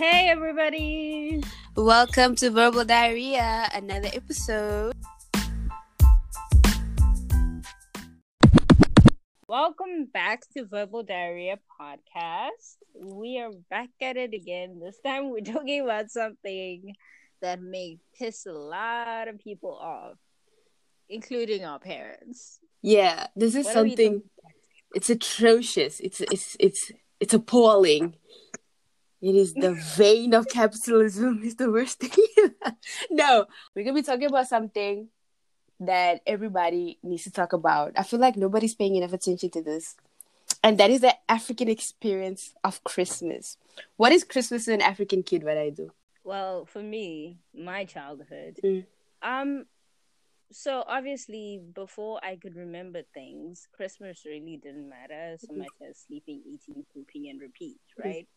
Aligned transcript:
Hey, 0.00 0.30
everybody. 0.30 1.42
Welcome 1.76 2.34
to 2.36 2.48
Verbal 2.48 2.86
Diarrhea, 2.86 3.68
another 3.74 4.08
episode. 4.14 4.94
Welcome 9.46 10.06
back 10.06 10.44
to 10.56 10.64
Verbal 10.64 11.02
Diarrhea 11.02 11.58
Podcast. 11.78 12.78
We 12.94 13.40
are 13.40 13.50
back 13.68 13.90
at 14.00 14.16
it 14.16 14.32
again. 14.32 14.80
This 14.82 14.96
time 15.04 15.28
we're 15.28 15.40
talking 15.44 15.82
about 15.82 16.10
something 16.10 16.94
that 17.42 17.60
may 17.60 17.98
piss 18.18 18.46
a 18.46 18.52
lot 18.52 19.28
of 19.28 19.38
people 19.38 19.76
off, 19.76 20.16
including 21.10 21.66
our 21.66 21.78
parents. 21.78 22.58
Yeah, 22.80 23.26
this 23.36 23.54
is 23.54 23.66
What 23.66 23.74
something. 23.74 24.22
It's 24.94 25.10
atrocious. 25.10 26.00
It's 26.00 26.22
it's 26.22 26.56
it's 26.58 26.90
it's 27.20 27.34
appalling. 27.34 28.14
It 29.20 29.34
is 29.34 29.54
the 29.54 29.72
vein 29.96 30.34
of 30.34 30.48
capitalism. 30.48 31.42
Is 31.44 31.56
the 31.56 31.70
worst 31.70 32.00
thing. 32.00 32.50
no, 33.10 33.46
we're 33.74 33.84
gonna 33.84 33.94
be 33.94 34.02
talking 34.02 34.26
about 34.26 34.48
something 34.48 35.08
that 35.80 36.20
everybody 36.26 36.98
needs 37.02 37.24
to 37.24 37.30
talk 37.30 37.52
about. 37.52 37.92
I 37.96 38.02
feel 38.02 38.18
like 38.20 38.36
nobody's 38.36 38.74
paying 38.74 38.96
enough 38.96 39.12
attention 39.12 39.50
to 39.50 39.62
this, 39.62 39.96
and 40.62 40.78
that 40.78 40.90
is 40.90 41.00
the 41.00 41.14
African 41.30 41.68
experience 41.68 42.54
of 42.64 42.82
Christmas. 42.84 43.56
What 43.96 44.12
is 44.12 44.24
Christmas 44.24 44.64
to 44.66 44.74
an 44.74 44.82
African 44.82 45.22
kid? 45.22 45.44
What 45.44 45.56
I 45.58 45.70
do? 45.70 45.92
Well, 46.24 46.66
for 46.66 46.82
me, 46.82 47.38
my 47.54 47.84
childhood, 47.84 48.60
Mm. 48.62 48.86
um, 49.22 49.66
so 50.52 50.84
obviously 50.86 51.62
before 51.74 52.20
I 52.22 52.36
could 52.36 52.56
remember 52.56 53.02
things, 53.14 53.68
Christmas 53.72 54.24
really 54.26 54.56
didn't 54.62 54.88
matter 54.88 55.36
so 55.38 55.54
much 55.54 55.68
as 55.88 55.98
sleeping, 55.98 56.42
eating, 56.44 56.84
pooping, 56.92 57.28
and 57.30 57.40
repeat, 57.40 57.78
right? 58.02 58.28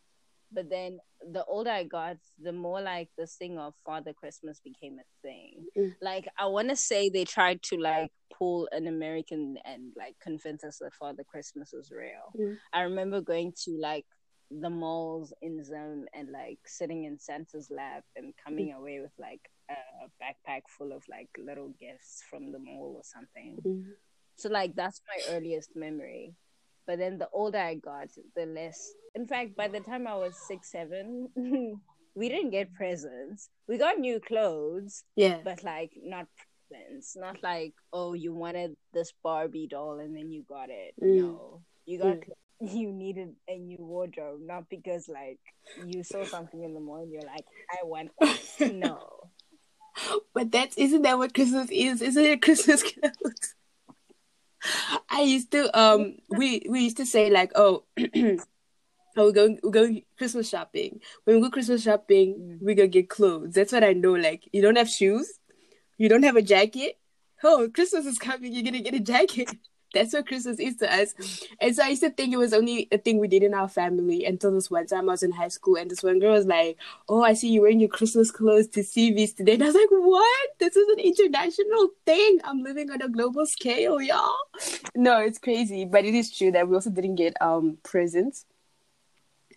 But 0.53 0.69
then 0.69 0.99
the 1.31 1.43
older 1.45 1.71
I 1.71 1.83
got, 1.83 2.17
the 2.41 2.51
more 2.51 2.81
like 2.81 3.09
this 3.17 3.35
thing 3.35 3.57
of 3.57 3.73
Father 3.85 4.13
Christmas 4.13 4.61
became 4.63 4.97
a 4.99 5.27
thing. 5.27 5.65
Mm. 5.77 5.95
Like 6.01 6.27
I 6.37 6.45
want 6.47 6.69
to 6.69 6.75
say 6.75 7.09
they 7.09 7.25
tried 7.25 7.61
to 7.63 7.77
like 7.77 8.11
pull 8.37 8.67
an 8.71 8.87
American 8.87 9.57
and 9.65 9.93
like 9.97 10.15
convince 10.21 10.63
us 10.63 10.79
that 10.79 10.93
Father 10.93 11.23
Christmas 11.23 11.71
was 11.73 11.91
real. 11.91 12.33
Mm. 12.39 12.57
I 12.71 12.81
remember 12.81 13.21
going 13.21 13.53
to 13.65 13.77
like 13.79 14.05
the 14.51 14.69
malls 14.69 15.33
in 15.41 15.63
Zone 15.63 16.05
and 16.13 16.29
like 16.31 16.59
sitting 16.65 17.05
in 17.05 17.17
Santa's 17.17 17.69
lap 17.71 18.03
and 18.15 18.33
coming 18.45 18.73
away 18.73 18.99
with 18.99 19.13
like 19.17 19.41
a 19.69 19.73
backpack 20.21 20.61
full 20.77 20.91
of 20.91 21.03
like 21.09 21.29
little 21.43 21.73
gifts 21.79 22.21
from 22.29 22.51
the 22.51 22.59
mall 22.59 22.93
or 22.97 23.03
something. 23.03 23.57
Mm. 23.65 23.83
So 24.35 24.49
like 24.49 24.75
that's 24.75 25.01
my 25.07 25.35
earliest 25.35 25.75
memory. 25.75 26.35
But 26.85 26.99
then 26.99 27.17
the 27.17 27.29
older 27.31 27.57
I 27.59 27.75
got, 27.75 28.09
the 28.35 28.45
less. 28.45 28.91
In 29.15 29.27
fact, 29.27 29.55
by 29.55 29.67
the 29.67 29.79
time 29.79 30.07
I 30.07 30.15
was 30.15 30.35
six, 30.47 30.71
seven, 30.71 31.29
we 32.15 32.29
didn't 32.29 32.51
get 32.51 32.73
presents. 32.73 33.49
We 33.67 33.77
got 33.77 33.99
new 33.99 34.19
clothes, 34.19 35.03
Yeah. 35.15 35.39
but 35.43 35.63
like 35.63 35.91
not 36.03 36.27
presents. 36.69 37.15
Not 37.15 37.41
like 37.41 37.73
oh, 37.91 38.13
you 38.13 38.33
wanted 38.33 38.75
this 38.93 39.13
Barbie 39.23 39.67
doll 39.69 39.99
and 39.99 40.15
then 40.15 40.31
you 40.31 40.43
got 40.47 40.69
it. 40.69 40.93
Mm. 41.01 41.15
No, 41.21 41.61
you 41.85 41.99
got. 41.99 42.17
Mm. 42.17 42.23
You 42.61 42.93
needed 42.93 43.35
a 43.49 43.57
new 43.57 43.75
wardrobe, 43.79 44.39
not 44.41 44.69
because 44.69 45.09
like 45.09 45.39
you 45.85 46.01
saw 46.01 46.23
something 46.23 46.63
in 46.63 46.73
the 46.73 46.79
mall 46.79 47.01
and 47.01 47.11
you're 47.11 47.21
like, 47.23 47.43
I 47.69 47.83
want 47.83 48.11
that. 48.21 48.73
no. 48.73 48.99
But 50.33 50.53
that 50.53 50.77
isn't 50.77 51.01
that 51.01 51.17
what 51.17 51.33
Christmas 51.33 51.69
is? 51.71 52.01
Isn't 52.01 52.23
it 52.23 52.41
Christmas 52.41 52.81
clothes? 52.81 53.55
I 55.09 55.21
used 55.21 55.51
to 55.51 55.69
um 55.77 56.17
we 56.29 56.63
we 56.69 56.81
used 56.81 56.97
to 56.97 57.05
say 57.05 57.29
like 57.29 57.51
oh 57.55 57.83
oh 57.97 58.37
we're 59.17 59.31
going 59.31 59.59
we're 59.63 59.71
going 59.71 60.03
Christmas 60.17 60.49
shopping. 60.49 60.99
When 61.23 61.37
we 61.37 61.41
go 61.41 61.49
Christmas 61.49 61.83
shopping, 61.83 62.35
Mm. 62.39 62.61
we 62.61 62.73
gonna 62.75 62.87
get 62.87 63.09
clothes. 63.09 63.53
That's 63.53 63.71
what 63.71 63.83
I 63.83 63.93
know. 63.93 64.13
Like 64.13 64.47
you 64.51 64.61
don't 64.61 64.77
have 64.77 64.89
shoes, 64.89 65.39
you 65.97 66.09
don't 66.09 66.23
have 66.23 66.35
a 66.35 66.41
jacket. 66.41 66.97
Oh, 67.43 67.69
Christmas 67.73 68.05
is 68.05 68.17
coming, 68.17 68.53
you're 68.53 68.63
gonna 68.63 68.79
get 68.81 68.93
a 68.95 68.99
jacket. 68.99 69.49
That's 69.93 70.13
what 70.13 70.27
Christmas 70.27 70.59
is 70.59 70.77
to 70.77 70.93
us. 70.93 71.13
And 71.59 71.75
so 71.75 71.83
I 71.83 71.89
used 71.89 72.03
to 72.03 72.09
think 72.09 72.33
it 72.33 72.37
was 72.37 72.53
only 72.53 72.87
a 72.91 72.97
thing 72.97 73.19
we 73.19 73.27
did 73.27 73.43
in 73.43 73.53
our 73.53 73.67
family 73.67 74.25
until 74.25 74.51
this 74.51 74.71
one 74.71 74.87
time 74.87 75.09
I 75.09 75.13
was 75.13 75.23
in 75.23 75.31
high 75.31 75.47
school 75.49 75.75
and 75.75 75.89
this 75.89 76.03
one 76.03 76.19
girl 76.19 76.33
was 76.33 76.45
like, 76.45 76.77
Oh, 77.07 77.23
I 77.23 77.33
see 77.33 77.49
you 77.49 77.61
wearing 77.61 77.79
your 77.79 77.89
Christmas 77.89 78.31
clothes 78.31 78.67
to 78.69 78.83
civvies 78.83 79.33
today. 79.33 79.53
And 79.53 79.63
I 79.63 79.67
was 79.67 79.75
like, 79.75 79.89
What? 79.91 80.49
This 80.59 80.75
is 80.75 80.87
an 80.89 80.99
international 80.99 81.89
thing. 82.05 82.39
I'm 82.43 82.63
living 82.63 82.89
on 82.89 83.01
a 83.01 83.09
global 83.09 83.45
scale, 83.45 84.01
y'all. 84.01 84.33
No, 84.95 85.19
it's 85.19 85.39
crazy. 85.39 85.85
But 85.85 86.05
it 86.05 86.13
is 86.13 86.35
true 86.35 86.51
that 86.51 86.67
we 86.67 86.75
also 86.75 86.89
didn't 86.89 87.15
get 87.15 87.39
um 87.41 87.77
presents 87.83 88.45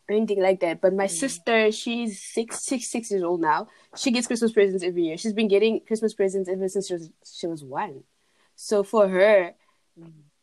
or 0.09 0.15
anything 0.17 0.43
like 0.43 0.61
that. 0.61 0.81
But 0.81 0.95
my 0.95 1.07
sister, 1.07 1.73
she's 1.73 2.23
six, 2.23 2.63
six, 2.63 2.89
six 2.89 3.11
years 3.11 3.23
old 3.23 3.41
now. 3.41 3.69
She 3.97 4.11
gets 4.11 4.27
Christmas 4.27 4.53
presents 4.53 4.85
every 4.85 5.05
year. 5.05 5.17
She's 5.17 5.33
been 5.33 5.49
getting 5.49 5.81
Christmas 5.81 6.15
presents 6.15 6.49
ever 6.49 6.69
since 6.69 6.87
she 6.87 6.95
was 6.95 7.11
she 7.25 7.47
was 7.47 7.65
one. 7.65 8.05
So 8.55 8.83
for 8.83 9.09
her, 9.09 9.55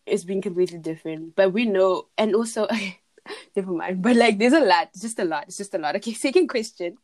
it's 0.05 0.23
been 0.23 0.41
completely 0.41 0.79
different. 0.79 1.35
But 1.35 1.53
we 1.53 1.65
know, 1.65 2.07
and 2.17 2.35
also, 2.35 2.67
never 3.55 3.71
mind. 3.71 4.01
But 4.01 4.15
like, 4.15 4.37
there's 4.37 4.53
a 4.53 4.59
lot. 4.59 4.89
It's 4.93 5.01
just 5.01 5.19
a 5.19 5.25
lot. 5.25 5.45
It's 5.47 5.57
just 5.57 5.73
a 5.73 5.77
lot. 5.77 5.95
Okay, 5.97 6.13
second 6.13 6.47
question 6.47 6.97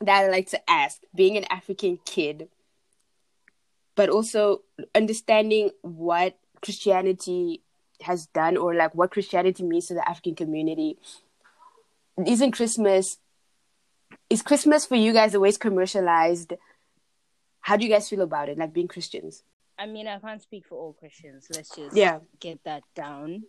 that 0.00 0.24
I 0.24 0.28
like 0.28 0.48
to 0.50 0.70
ask: 0.70 1.00
being 1.14 1.36
an 1.36 1.44
African 1.50 1.98
kid, 2.04 2.48
but 3.94 4.08
also 4.08 4.62
understanding 4.94 5.70
what 5.82 6.38
Christianity 6.62 7.62
has 8.02 8.26
done, 8.26 8.56
or 8.56 8.74
like 8.74 8.94
what 8.94 9.10
Christianity 9.10 9.62
means 9.64 9.86
to 9.86 9.94
the 9.94 10.08
African 10.08 10.34
community. 10.34 10.98
Isn't 12.26 12.52
Christmas? 12.52 13.18
Is 14.30 14.42
Christmas 14.42 14.84
for 14.84 14.96
you 14.96 15.12
guys 15.12 15.36
way 15.36 15.52
commercialized? 15.52 16.54
How 17.60 17.76
do 17.76 17.84
you 17.84 17.90
guys 17.90 18.08
feel 18.08 18.22
about 18.22 18.48
it? 18.48 18.58
Like 18.58 18.72
being 18.72 18.88
Christians? 18.88 19.42
I 19.78 19.86
mean, 19.86 20.06
I 20.08 20.18
can't 20.18 20.42
speak 20.42 20.66
for 20.66 20.76
all 20.76 20.92
Christians. 20.92 21.46
Let's 21.50 21.74
just 21.74 21.96
Yeah. 21.96 22.18
get 22.40 22.62
that 22.64 22.82
down. 22.94 23.44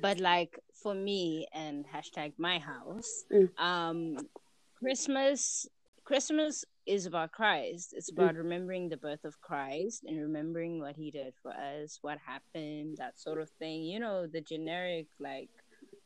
But 0.00 0.20
like 0.20 0.58
for 0.82 0.94
me 0.94 1.46
and 1.52 1.84
hashtag 1.86 2.32
my 2.38 2.58
house, 2.58 3.24
Mm. 3.30 3.50
um, 3.58 4.28
Christmas 4.76 5.66
Christmas 6.04 6.64
is 6.86 7.04
about 7.04 7.32
Christ. 7.32 7.92
It's 7.92 8.10
about 8.10 8.34
remembering 8.34 8.88
the 8.88 8.96
birth 8.96 9.24
of 9.26 9.38
Christ 9.42 10.04
and 10.06 10.18
remembering 10.18 10.80
what 10.80 10.96
he 10.96 11.10
did 11.10 11.34
for 11.42 11.52
us, 11.52 11.98
what 12.00 12.16
happened, 12.18 12.96
that 12.96 13.18
sort 13.18 13.38
of 13.40 13.50
thing. 13.58 13.82
You 13.82 14.00
know, 14.00 14.26
the 14.26 14.40
generic 14.40 15.06
like 15.20 15.50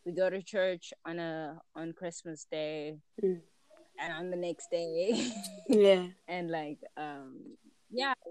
we 0.04 0.10
go 0.12 0.28
to 0.28 0.43
church 0.43 0.93
on 1.06 1.19
a 1.21 1.60
on 1.77 1.93
Christmas 1.93 2.47
Day 2.50 2.99
Mm. 3.22 3.41
and 4.00 4.12
on 4.12 4.31
the 4.31 4.37
next 4.37 4.71
day 4.71 5.31
Yeah. 5.69 6.09
and 6.27 6.50
like 6.50 6.81
um 6.97 7.56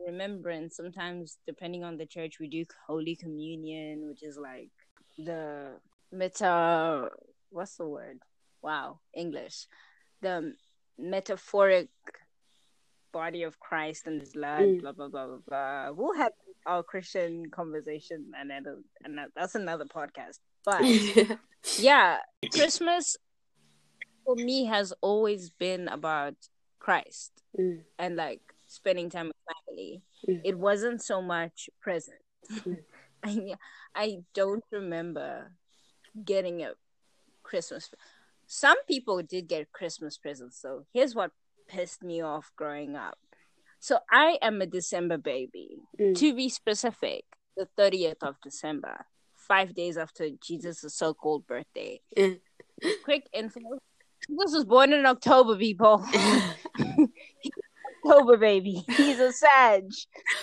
remembrance 0.05 0.75
sometimes 0.77 1.37
depending 1.45 1.83
on 1.83 1.97
the 1.97 2.05
church 2.05 2.39
we 2.39 2.47
do 2.47 2.65
holy 2.87 3.15
communion 3.15 4.07
which 4.07 4.23
is 4.23 4.37
like 4.37 4.69
the 5.17 5.71
meta 6.11 7.09
what's 7.49 7.75
the 7.77 7.87
word? 7.87 8.19
Wow 8.61 8.99
english. 9.13 9.67
The 10.21 10.53
metaphoric 10.97 11.89
body 13.11 13.43
of 13.43 13.59
christ 13.59 14.07
and 14.07 14.21
his 14.21 14.33
blood 14.33 14.61
Mm. 14.61 14.81
blah 14.81 14.91
blah 14.93 15.07
blah 15.09 15.27
blah 15.27 15.37
blah. 15.47 15.91
We'll 15.91 16.15
have 16.15 16.31
our 16.65 16.83
christian 16.83 17.49
conversation 17.49 18.31
and, 18.37 18.51
and 18.51 19.19
that's 19.35 19.55
another 19.55 19.85
podcast. 19.85 20.39
But 20.63 20.83
yeah 21.79 22.17
christmas 22.53 23.17
for 24.25 24.35
me 24.35 24.65
has 24.65 24.93
always 25.01 25.49
been 25.49 25.87
about 25.87 26.35
christ 26.79 27.31
Mm. 27.59 27.81
and 27.99 28.15
like 28.15 28.41
spending 28.71 29.09
time 29.09 29.27
with 29.27 29.35
family. 29.67 30.01
Mm. 30.27 30.41
It 30.45 30.57
wasn't 30.57 31.01
so 31.01 31.21
much 31.21 31.69
present. 31.81 32.21
Mm. 32.49 32.77
I 33.23 33.53
I 33.93 34.17
don't 34.33 34.63
remember 34.71 35.51
getting 36.25 36.63
a 36.63 36.71
Christmas. 37.43 37.89
Some 38.47 38.77
people 38.85 39.21
did 39.21 39.47
get 39.47 39.71
Christmas 39.71 40.17
presents 40.17 40.59
so 40.59 40.85
Here's 40.93 41.13
what 41.13 41.31
pissed 41.67 42.01
me 42.03 42.21
off 42.21 42.51
growing 42.55 42.95
up. 42.95 43.17
So 43.79 43.99
I 44.09 44.37
am 44.41 44.61
a 44.61 44.65
December 44.65 45.17
baby. 45.17 45.77
Mm. 45.99 46.15
To 46.17 46.33
be 46.33 46.49
specific, 46.49 47.25
the 47.57 47.67
30th 47.77 48.23
of 48.23 48.35
December, 48.41 49.05
five 49.35 49.73
days 49.73 49.97
after 49.97 50.29
Jesus' 50.41 50.95
so-called 50.95 51.45
birthday. 51.45 51.99
Mm. 52.17 52.39
Quick 53.03 53.27
info. 53.33 53.59
Jesus 54.27 54.53
was 54.53 54.65
born 54.65 54.93
in 54.93 55.05
October, 55.05 55.57
people. 55.57 56.05
October 58.05 58.37
baby. 58.37 58.83
He's 58.87 59.19
a 59.19 59.31
Sag. 59.31 59.85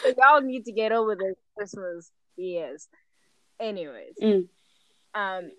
So 0.03 0.15
y'all 0.17 0.41
need 0.41 0.65
to 0.67 0.73
get 0.73 0.93
over 0.93 1.15
the 1.17 1.35
Christmas 1.57 2.11
years. 2.37 2.89
Anyways, 3.61 4.15
Mm. 4.23 4.49
um, 5.15 5.51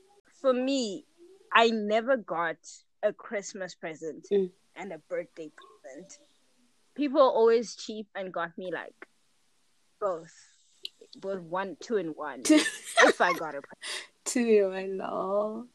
for 0.41 0.53
me, 0.53 1.05
I 1.53 1.69
never 1.69 2.15
got 2.17 2.57
a 3.03 3.11
Christmas 3.13 3.75
present 3.75 4.27
Mm. 4.31 4.51
and 4.75 4.93
a 4.93 4.99
birthday 5.09 5.51
present. 5.83 6.19
People 6.95 7.21
are 7.21 7.31
always 7.31 7.75
cheap 7.75 8.07
and 8.15 8.31
got 8.33 8.57
me 8.57 8.71
like 8.73 9.07
both, 9.99 10.33
both 11.17 11.41
one, 11.41 11.75
two, 11.81 11.97
and 11.97 12.15
one. 12.15 12.41
if 12.45 13.19
I 13.21 13.33
got 13.33 13.55
a 13.55 13.61
present. 14.25 14.47
you, 14.47 14.71
I 14.71 14.85
know. 14.85 15.67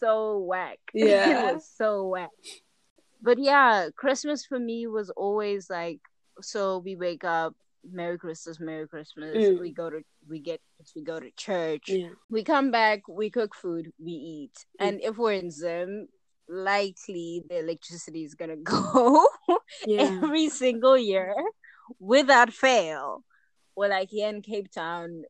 so 0.00 0.38
whack. 0.40 0.78
Yeah. 0.92 1.50
it 1.50 1.54
was 1.54 1.66
so 1.76 2.08
whack. 2.08 2.30
But 3.22 3.38
yeah, 3.38 3.88
Christmas 3.96 4.44
for 4.44 4.58
me 4.58 4.86
was 4.86 5.10
always 5.10 5.70
like 5.70 6.00
so 6.40 6.78
we 6.78 6.96
wake 6.96 7.24
up, 7.24 7.54
Merry 7.88 8.18
Christmas, 8.18 8.58
Merry 8.58 8.88
Christmas. 8.88 9.36
Mm. 9.36 9.60
We 9.60 9.70
go 9.72 9.90
to 9.90 10.02
we 10.28 10.40
get 10.40 10.60
we 10.96 11.02
go 11.02 11.20
to 11.20 11.30
church. 11.36 11.84
Yeah. 11.88 12.10
We 12.30 12.42
come 12.42 12.70
back, 12.70 13.06
we 13.08 13.30
cook 13.30 13.54
food, 13.54 13.92
we 13.98 14.12
eat. 14.12 14.54
Mm. 14.80 14.88
And 14.88 15.00
if 15.02 15.16
we're 15.16 15.32
in 15.32 15.50
Zim, 15.50 16.08
likely 16.48 17.42
the 17.48 17.60
electricity 17.60 18.24
is 18.24 18.34
gonna 18.34 18.56
go 18.64 19.26
Yeah. 19.86 20.02
every 20.02 20.48
single 20.48 20.98
year 20.98 21.34
without 22.00 22.52
fail. 22.52 23.24
Or 23.74 23.88
like 23.88 24.10
here 24.10 24.28
in 24.28 24.42
Cape 24.42 24.70
Town, 24.70 25.22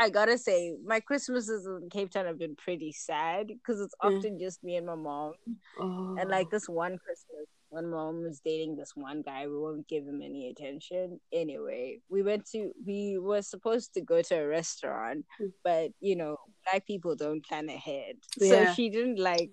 I 0.00 0.08
gotta 0.08 0.38
say, 0.38 0.74
my 0.82 0.98
Christmases 1.00 1.66
in 1.66 1.90
Cape 1.90 2.10
Town 2.10 2.24
have 2.24 2.38
been 2.38 2.56
pretty 2.56 2.90
sad 2.90 3.48
because 3.48 3.82
it's 3.82 3.94
Mm. 4.02 4.16
often 4.16 4.38
just 4.38 4.64
me 4.64 4.76
and 4.76 4.86
my 4.86 4.94
mom. 4.94 5.34
Oh. 5.78 6.16
And 6.18 6.30
like 6.30 6.48
this 6.48 6.68
one 6.70 6.96
Christmas, 6.96 7.46
when 7.68 7.90
mom 7.90 8.22
was 8.22 8.40
dating 8.40 8.76
this 8.76 8.96
one 8.96 9.20
guy, 9.20 9.46
we 9.46 9.58
won't 9.58 9.86
give 9.86 10.04
him 10.06 10.22
any 10.22 10.48
attention. 10.48 11.20
Anyway, 11.32 12.00
we 12.08 12.22
went 12.22 12.46
to, 12.52 12.72
we 12.86 13.18
were 13.18 13.42
supposed 13.42 13.92
to 13.94 14.00
go 14.00 14.22
to 14.22 14.34
a 14.36 14.46
restaurant, 14.46 15.26
Mm. 15.38 15.52
but 15.62 15.90
you 16.00 16.16
know, 16.16 16.38
black 16.64 16.86
people 16.86 17.14
don't 17.14 17.44
plan 17.44 17.68
ahead. 17.68 18.16
Yeah. 18.38 18.48
So 18.48 18.72
she 18.72 18.88
didn't 18.88 19.18
like 19.18 19.52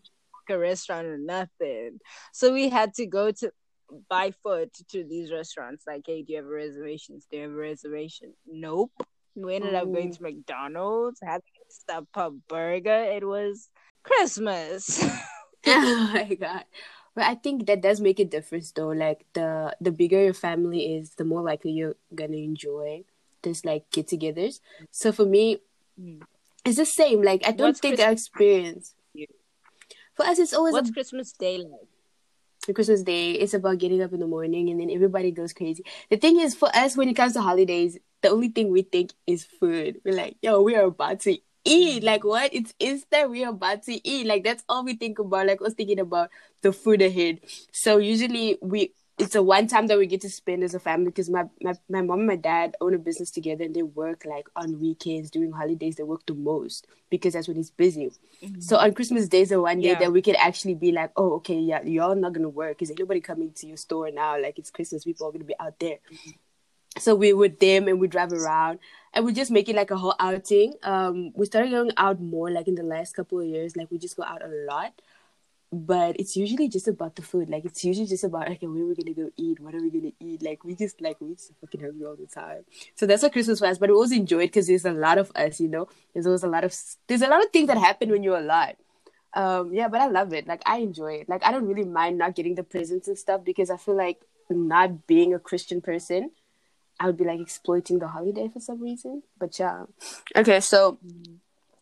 a 0.49 0.57
restaurant 0.57 1.07
or 1.07 1.17
nothing. 1.17 1.99
So 2.31 2.53
we 2.53 2.69
had 2.69 2.93
to 2.93 3.05
go 3.05 3.31
to 3.31 3.51
by 4.09 4.31
foot 4.43 4.73
to 4.91 5.03
these 5.03 5.29
restaurants. 5.29 5.85
Like, 5.85 6.03
hey, 6.05 6.21
do 6.23 6.31
you 6.31 6.37
have 6.37 6.45
a 6.45 6.49
reservation? 6.49 7.19
Do 7.29 7.37
you 7.37 7.43
have 7.43 7.51
a 7.51 7.55
reservation? 7.55 8.33
Nope. 8.45 8.93
We 9.43 9.55
ended 9.55 9.75
up 9.75 9.91
going 9.91 10.11
to 10.13 10.23
McDonald's, 10.23 11.19
had 11.23 11.41
a 11.89 12.01
pub 12.01 12.37
burger. 12.49 13.03
It 13.15 13.25
was 13.25 13.69
Christmas. 14.03 15.03
oh 15.67 16.11
my 16.13 16.33
god 16.35 16.63
but 17.13 17.25
i 17.25 17.35
think 17.35 17.65
that 17.65 17.81
does 17.81 17.99
make 17.99 18.19
a 18.19 18.25
difference 18.25 18.71
though 18.71 18.89
like 18.89 19.25
the 19.33 19.75
the 19.81 19.91
bigger 19.91 20.23
your 20.23 20.33
family 20.33 20.95
is 20.95 21.11
the 21.15 21.25
more 21.25 21.41
likely 21.41 21.71
you're 21.71 21.95
gonna 22.15 22.37
enjoy 22.37 23.03
this 23.41 23.65
like 23.65 23.89
get-togethers 23.91 24.59
so 24.91 25.11
for 25.11 25.25
me 25.25 25.57
Mm. 25.99 26.21
it's 26.63 26.77
the 26.77 26.85
same 26.85 27.23
like 27.23 27.41
i 27.45 27.51
don't 27.51 27.69
What's 27.69 27.79
think 27.79 27.95
Christmas 27.95 28.07
i 28.07 28.11
experience 28.11 28.93
for 29.15 30.23
for 30.23 30.29
us 30.29 30.37
it's 30.37 30.53
always 30.53 30.73
What's 30.73 30.89
a 30.91 30.93
Christmas 30.93 31.31
Day 31.33 31.57
like? 31.57 32.75
Christmas 32.75 33.01
Day, 33.01 33.31
it's 33.31 33.53
about 33.53 33.77
getting 33.79 34.01
up 34.01 34.13
in 34.13 34.19
the 34.19 34.27
morning 34.27 34.69
and 34.69 34.79
then 34.79 34.91
everybody 34.91 35.31
goes 35.31 35.53
crazy. 35.53 35.85
The 36.09 36.17
thing 36.17 36.39
is, 36.39 36.53
for 36.53 36.69
us, 36.75 36.97
when 36.97 37.07
it 37.07 37.13
comes 37.15 37.33
to 37.33 37.41
holidays, 37.41 37.97
the 38.21 38.29
only 38.29 38.49
thing 38.49 38.71
we 38.71 38.81
think 38.81 39.13
is 39.25 39.45
food. 39.45 40.01
We're 40.03 40.15
like, 40.15 40.37
yo, 40.41 40.61
we 40.61 40.75
are 40.75 40.85
about 40.85 41.21
to 41.21 41.37
eat. 41.65 42.03
Mm. 42.03 42.05
Like, 42.05 42.23
what? 42.23 42.53
It's 42.53 42.73
Easter, 42.79 43.27
we 43.27 43.43
are 43.43 43.51
about 43.51 43.83
to 43.83 44.07
eat. 44.07 44.25
Like, 44.25 44.43
that's 44.43 44.63
all 44.67 44.83
we 44.83 44.95
think 44.95 45.19
about. 45.19 45.47
Like, 45.47 45.61
us 45.61 45.73
thinking 45.73 45.99
about 45.99 46.29
the 46.61 46.71
food 46.71 47.01
ahead. 47.01 47.41
So, 47.71 47.97
usually, 47.97 48.57
we 48.61 48.93
it's 49.17 49.33
a 49.33 49.41
one 49.41 49.65
time 49.65 49.87
that 49.87 49.97
we 49.97 50.05
get 50.05 50.21
to 50.21 50.29
spend 50.29 50.63
as 50.63 50.75
a 50.75 50.79
family 50.79 51.07
because 51.07 51.29
my, 51.29 51.45
my, 51.61 51.73
my 51.89 52.01
mom 52.01 52.19
and 52.19 52.27
my 52.27 52.35
dad 52.35 52.75
own 52.79 52.93
a 52.93 52.99
business 52.99 53.31
together 53.31 53.63
and 53.63 53.75
they 53.75 53.81
work 53.81 54.25
like 54.25 54.47
on 54.55 54.79
weekends 54.79 55.31
during 55.31 55.51
holidays. 55.51 55.95
They 55.95 56.03
work 56.03 56.25
the 56.27 56.35
most 56.35 56.85
because 57.09 57.33
that's 57.33 57.47
when 57.47 57.57
it's 57.57 57.71
busy. 57.71 58.11
Mm-hmm. 58.43 58.59
So 58.59 58.77
on 58.77 58.93
Christmas 58.93 59.27
Day 59.27 59.41
is 59.41 59.49
the 59.49 59.59
one 59.59 59.79
day 59.79 59.89
Yeah. 59.89 59.99
that 59.99 60.13
we 60.13 60.21
can 60.21 60.35
actually 60.35 60.75
be 60.75 60.91
like, 60.91 61.11
oh, 61.17 61.33
okay, 61.37 61.57
yeah, 61.57 61.81
y'all 61.81 62.15
not 62.15 62.33
gonna 62.33 62.49
work. 62.49 62.81
Is 62.83 62.91
anybody 62.91 63.21
coming 63.21 63.51
to 63.53 63.65
your 63.65 63.77
store 63.77 64.11
now? 64.11 64.39
Like 64.39 64.59
it's 64.59 64.69
Christmas, 64.69 65.03
people 65.03 65.27
are 65.27 65.31
gonna 65.31 65.45
be 65.45 65.55
out 65.59 65.79
there. 65.79 65.97
Mm-hmm. 66.13 66.31
So 66.99 67.15
we 67.15 67.33
with 67.33 67.59
them 67.59 67.87
and 67.87 67.99
we 67.99 68.07
drive 68.07 68.33
around 68.33 68.79
and 69.13 69.25
we 69.25 69.33
just 69.33 69.51
make 69.51 69.69
it 69.69 69.75
like 69.75 69.91
a 69.91 69.97
whole 69.97 70.15
outing. 70.19 70.73
Um, 70.83 71.31
we 71.35 71.45
started 71.45 71.71
going 71.71 71.91
out 71.97 72.19
more 72.19 72.51
like 72.51 72.67
in 72.67 72.75
the 72.75 72.83
last 72.83 73.15
couple 73.15 73.39
of 73.39 73.45
years. 73.45 73.75
Like 73.75 73.89
we 73.91 73.97
just 73.97 74.17
go 74.17 74.23
out 74.23 74.43
a 74.43 74.47
lot, 74.47 74.93
but 75.71 76.19
it's 76.19 76.35
usually 76.35 76.69
just 76.69 76.87
about 76.87 77.15
the 77.15 77.21
food. 77.21 77.49
Like 77.49 77.65
it's 77.65 77.83
usually 77.83 78.07
just 78.07 78.23
about 78.23 78.49
okay, 78.49 78.67
where 78.67 78.85
we're 78.85 78.95
gonna 78.95 79.13
go 79.13 79.29
eat, 79.37 79.59
what 79.59 79.75
are 79.75 79.81
we 79.81 79.89
gonna 79.89 80.13
eat? 80.19 80.41
Like 80.41 80.63
we 80.63 80.75
just 80.75 81.01
like 81.01 81.19
we 81.19 81.33
just 81.35 81.51
fucking 81.61 81.81
hungry 81.81 82.05
all 82.05 82.15
the 82.15 82.27
time. 82.27 82.63
So 82.95 83.05
that's 83.05 83.23
what 83.23 83.33
Christmas 83.33 83.61
was. 83.61 83.77
But 83.77 83.89
we 83.89 83.95
always 83.95 84.11
enjoyed 84.11 84.49
because 84.49 84.67
there's 84.67 84.85
a 84.85 84.93
lot 84.93 85.17
of 85.17 85.31
us. 85.35 85.59
You 85.59 85.67
know, 85.67 85.87
there's 86.13 86.25
always 86.25 86.43
a 86.43 86.47
lot 86.47 86.63
of 86.63 86.75
there's 87.07 87.21
a 87.21 87.27
lot 87.27 87.43
of 87.43 87.51
things 87.51 87.67
that 87.67 87.77
happen 87.77 88.09
when 88.09 88.23
you're 88.23 88.37
a 88.37 88.41
lot. 88.41 88.75
Um, 89.33 89.73
yeah, 89.73 89.87
but 89.87 90.01
I 90.01 90.07
love 90.07 90.33
it. 90.33 90.47
Like 90.47 90.63
I 90.65 90.77
enjoy 90.77 91.13
it. 91.15 91.29
Like 91.29 91.45
I 91.45 91.51
don't 91.51 91.67
really 91.67 91.85
mind 91.85 92.17
not 92.17 92.35
getting 92.35 92.55
the 92.55 92.63
presents 92.63 93.07
and 93.07 93.17
stuff 93.17 93.43
because 93.43 93.69
I 93.69 93.77
feel 93.77 93.95
like 93.95 94.21
not 94.49 95.07
being 95.07 95.33
a 95.33 95.39
Christian 95.39 95.81
person, 95.81 96.31
I 96.99 97.05
would 97.07 97.17
be 97.17 97.25
like 97.25 97.39
exploiting 97.39 97.99
the 97.99 98.07
holiday 98.07 98.47
for 98.51 98.59
some 98.59 98.81
reason. 98.81 99.23
But 99.39 99.57
yeah. 99.59 99.83
Okay, 100.35 100.59
so 100.59 100.97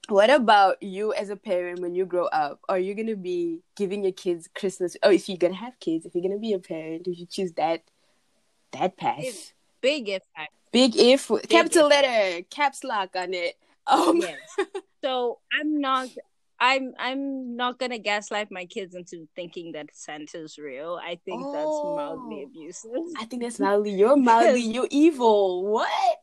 what 0.09 0.29
about 0.29 0.81
you 0.83 1.13
as 1.13 1.29
a 1.29 1.35
parent 1.35 1.79
when 1.79 1.95
you 1.95 2.05
grow 2.05 2.25
up? 2.25 2.59
Are 2.69 2.79
you 2.79 2.93
gonna 2.93 3.15
be 3.15 3.59
giving 3.75 4.03
your 4.03 4.11
kids 4.13 4.49
Christmas? 4.53 4.97
Oh, 5.03 5.09
if 5.11 5.27
you're 5.29 5.37
gonna 5.37 5.55
have 5.55 5.79
kids, 5.79 6.05
if 6.05 6.13
you're 6.13 6.21
gonna 6.23 6.37
be 6.39 6.53
a 6.53 6.59
parent, 6.59 7.07
if 7.07 7.17
you 7.19 7.25
choose 7.25 7.53
that 7.53 7.83
that 8.71 8.97
path, 8.97 9.19
If- 9.23 9.53
Big 9.81 10.09
impact. 10.09 10.51
big 10.71 10.95
if 10.97 11.27
capital 11.47 11.85
impact. 11.85 12.03
letter, 12.07 12.41
caps 12.49 12.83
lock 12.83 13.15
on 13.15 13.33
it. 13.35 13.55
Um, 13.87 14.17
Yes. 14.17 14.39
so 15.03 15.37
I'm 15.53 15.79
not. 15.79 16.09
I'm 16.59 16.93
I'm 16.97 17.55
not 17.55 17.79
gonna 17.79 17.99
gaslight 17.99 18.49
my 18.51 18.65
kids 18.65 18.95
into 18.95 19.27
thinking 19.35 19.73
that 19.73 19.89
Santa's 19.93 20.57
real. 20.57 20.99
I 21.01 21.19
think 21.25 21.43
that's 21.53 21.65
mildly 21.65 22.43
Oh. 22.43 22.47
abusive. 22.47 22.91
I 23.17 23.25
think 23.25 23.41
that's 23.43 23.59
mildly. 23.65 23.91
You're 23.91 24.15
mildly. 24.15 24.61
You're 24.61 24.87
evil. 24.89 25.65
What? 25.65 26.17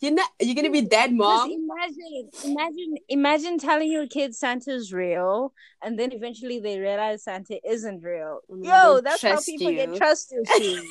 You're 0.00 0.12
not. 0.12 0.28
You're 0.40 0.54
gonna 0.56 0.70
be 0.70 0.82
dead, 0.82 1.12
mom. 1.14 1.50
imagine, 1.50 2.28
imagine, 2.44 2.94
imagine 3.08 3.58
telling 3.58 3.90
your 3.90 4.06
kids 4.06 4.38
Santa's 4.38 4.92
real, 4.92 5.52
and 5.82 5.98
then 5.98 6.12
eventually 6.12 6.60
they 6.60 6.78
realize 6.78 7.24
Santa 7.24 7.58
isn't 7.68 8.02
real. 8.02 8.40
Mm, 8.50 8.64
Yo, 8.66 9.00
that's 9.00 9.22
how 9.22 9.40
people 9.40 9.70
you. 9.70 9.76
get 9.86 9.96
trust 9.96 10.32
issues. 10.32 10.84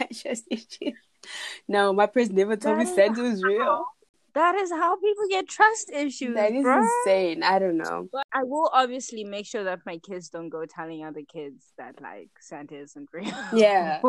I 0.00 0.06
just 0.12 0.44
issue. 0.50 0.92
No, 1.66 1.92
my 1.92 2.06
parents 2.06 2.32
never 2.32 2.54
told 2.56 2.78
me 2.78 2.84
Santa 2.86 3.22
was 3.22 3.42
real. 3.42 3.84
That 4.36 4.54
is 4.62 4.70
how 4.70 4.96
people 4.96 5.26
get 5.30 5.48
trust 5.48 5.90
issues, 5.90 6.34
That 6.36 6.52
is 6.52 6.64
bruh. 6.64 6.82
insane. 6.84 7.42
I 7.42 7.58
don't 7.58 7.78
know. 7.78 8.08
But 8.12 8.24
I 8.32 8.42
will 8.44 8.70
obviously 8.72 9.24
make 9.24 9.46
sure 9.46 9.64
that 9.64 9.80
my 9.90 9.98
kids 9.98 10.28
don't 10.28 10.48
go 10.56 10.64
telling 10.66 11.04
other 11.04 11.22
kids 11.36 11.72
that 11.78 11.94
like 12.00 12.30
Santa 12.40 12.76
isn't 12.86 13.08
real. 13.18 13.34
Yeah. 13.54 14.00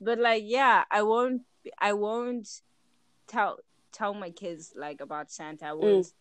but 0.00 0.18
like, 0.18 0.44
yeah, 0.46 0.84
I 0.90 1.02
won't. 1.02 1.42
I 1.78 1.92
won't 1.92 2.48
tell 3.28 3.58
tell 3.92 4.14
my 4.14 4.30
kids 4.30 4.72
like 4.76 5.00
about 5.00 5.30
Santa. 5.30 5.66
I 5.66 5.72
will. 5.72 6.00
Mm. 6.02 6.12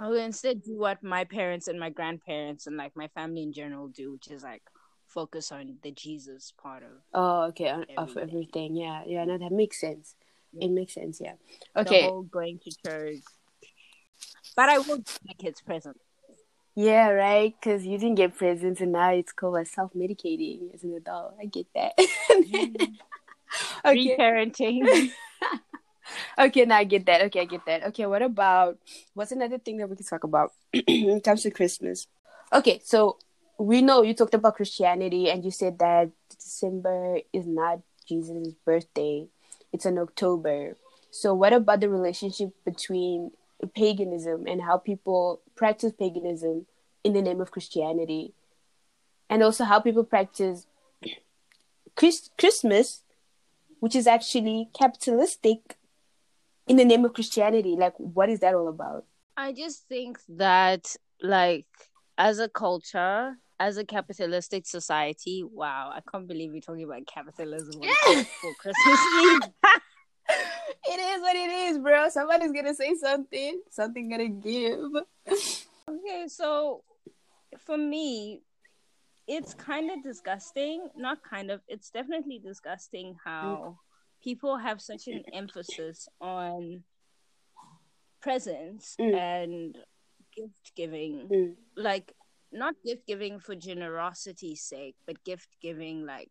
I 0.00 0.06
will 0.08 0.22
instead 0.30 0.62
do 0.62 0.78
what 0.78 1.02
my 1.02 1.24
parents 1.24 1.66
and 1.66 1.80
my 1.80 1.90
grandparents 1.90 2.68
and 2.68 2.76
like 2.76 2.94
my 2.94 3.08
family 3.08 3.42
in 3.42 3.52
general 3.52 3.88
do, 3.88 4.12
which 4.12 4.28
is 4.30 4.44
like 4.44 4.62
focus 5.08 5.50
on 5.50 5.78
the 5.82 5.90
Jesus 5.90 6.52
part 6.62 6.82
of 6.84 6.90
Oh, 7.12 7.40
okay. 7.50 7.70
on- 7.70 7.82
Of 7.96 8.10
Everything. 8.10 8.22
everything. 8.28 8.76
Yeah. 8.76 9.02
Yeah. 9.06 9.24
No, 9.24 9.38
that 9.38 9.50
makes 9.50 9.80
sense. 9.80 10.14
It 10.60 10.66
mm-hmm. 10.66 10.74
makes 10.74 10.94
sense. 10.94 11.20
Yeah. 11.20 11.34
the 11.74 11.80
Okay. 11.82 12.02
whole 12.02 12.22
going 12.22 12.60
to 12.64 12.70
church. 12.86 13.22
But 14.56 14.68
I 14.68 14.78
will 14.78 14.98
give 14.98 15.18
my 15.26 15.34
kids 15.34 15.60
presents. 15.60 16.00
Yeah. 16.74 17.10
Right. 17.10 17.54
Because 17.58 17.84
you 17.86 17.98
didn't 17.98 18.16
get 18.16 18.36
presents, 18.36 18.80
and 18.80 18.92
now 18.92 19.10
it's 19.10 19.32
called 19.32 19.66
self 19.68 19.92
medicating 19.94 20.74
as 20.74 20.82
an 20.84 20.94
adult. 20.94 21.34
I 21.40 21.46
get 21.46 21.66
that. 21.74 21.92
okay. 23.84 24.16
Reparenting. 24.16 25.10
Okay, 26.38 26.64
now 26.64 26.76
I 26.76 26.84
get 26.84 27.06
that. 27.06 27.22
Okay, 27.22 27.40
I 27.40 27.44
get 27.44 27.66
that. 27.66 27.82
Okay, 27.88 28.06
what 28.06 28.22
about 28.22 28.78
what's 29.14 29.32
another 29.32 29.58
thing 29.58 29.78
that 29.78 29.88
we 29.88 29.96
can 29.96 30.06
talk 30.06 30.24
about 30.24 30.52
when 30.72 31.18
it 31.18 31.24
comes 31.24 31.42
to 31.42 31.50
Christmas? 31.50 32.06
Okay, 32.52 32.80
so 32.84 33.18
we 33.58 33.82
know 33.82 34.02
you 34.02 34.14
talked 34.14 34.34
about 34.34 34.56
Christianity 34.56 35.30
and 35.30 35.44
you 35.44 35.50
said 35.50 35.78
that 35.80 36.10
December 36.30 37.20
is 37.32 37.46
not 37.46 37.80
Jesus' 38.08 38.54
birthday, 38.64 39.26
it's 39.72 39.86
in 39.86 39.98
October. 39.98 40.76
So, 41.10 41.34
what 41.34 41.52
about 41.52 41.80
the 41.80 41.88
relationship 41.88 42.50
between 42.64 43.32
paganism 43.74 44.46
and 44.46 44.62
how 44.62 44.78
people 44.78 45.40
practice 45.56 45.92
paganism 45.92 46.66
in 47.04 47.12
the 47.12 47.22
name 47.22 47.40
of 47.40 47.50
Christianity? 47.50 48.34
And 49.30 49.42
also 49.42 49.64
how 49.64 49.80
people 49.80 50.04
practice 50.04 50.66
Chris- 51.96 52.30
Christmas, 52.38 53.02
which 53.80 53.94
is 53.94 54.06
actually 54.06 54.70
capitalistic 54.78 55.76
in 56.66 56.76
the 56.76 56.84
name 56.84 57.04
of 57.04 57.12
Christianity. 57.12 57.76
Like, 57.76 57.94
what 57.98 58.28
is 58.28 58.40
that 58.40 58.54
all 58.54 58.68
about? 58.68 59.04
I 59.36 59.52
just 59.52 59.88
think 59.88 60.18
that, 60.28 60.96
like, 61.22 61.66
as 62.16 62.38
a 62.38 62.48
culture, 62.48 63.36
as 63.60 63.76
a 63.76 63.84
capitalistic 63.84 64.66
society, 64.66 65.42
wow, 65.44 65.90
I 65.92 66.00
can't 66.10 66.26
believe 66.28 66.52
we're 66.52 66.60
talking 66.60 66.84
about 66.84 67.06
capitalism 67.06 67.80
for 68.40 68.54
Christmas 68.60 69.00
Eve. 69.22 69.40
it 70.84 71.00
is 71.00 71.20
what 71.22 71.36
it 71.36 71.50
is, 71.50 71.78
bro. 71.78 72.08
Somebody's 72.08 72.52
gonna 72.52 72.74
say 72.74 72.94
something. 72.94 73.60
Something 73.70 74.10
gonna 74.10 74.28
give. 74.28 74.80
okay, 75.88 76.26
so 76.28 76.82
for 77.66 77.76
me, 77.78 78.42
it's 79.26 79.54
kind 79.54 79.90
of 79.90 80.02
disgusting. 80.02 80.88
Not 80.96 81.18
kind 81.28 81.50
of, 81.50 81.60
it's 81.68 81.90
definitely 81.90 82.40
disgusting 82.44 83.16
how 83.24 83.78
people 84.22 84.56
have 84.56 84.80
such 84.80 85.06
an 85.08 85.22
emphasis 85.32 86.08
on 86.20 86.82
presents 88.20 88.96
Mm. 89.00 89.14
and 89.16 89.78
gift 90.34 90.72
giving. 90.76 91.28
Mm. 91.28 91.54
Like, 91.76 92.14
not 92.52 92.74
gift 92.84 93.06
giving 93.06 93.38
for 93.40 93.54
generosity's 93.54 94.62
sake, 94.62 94.96
but 95.06 95.22
gift 95.24 95.48
giving 95.60 96.06
like 96.06 96.30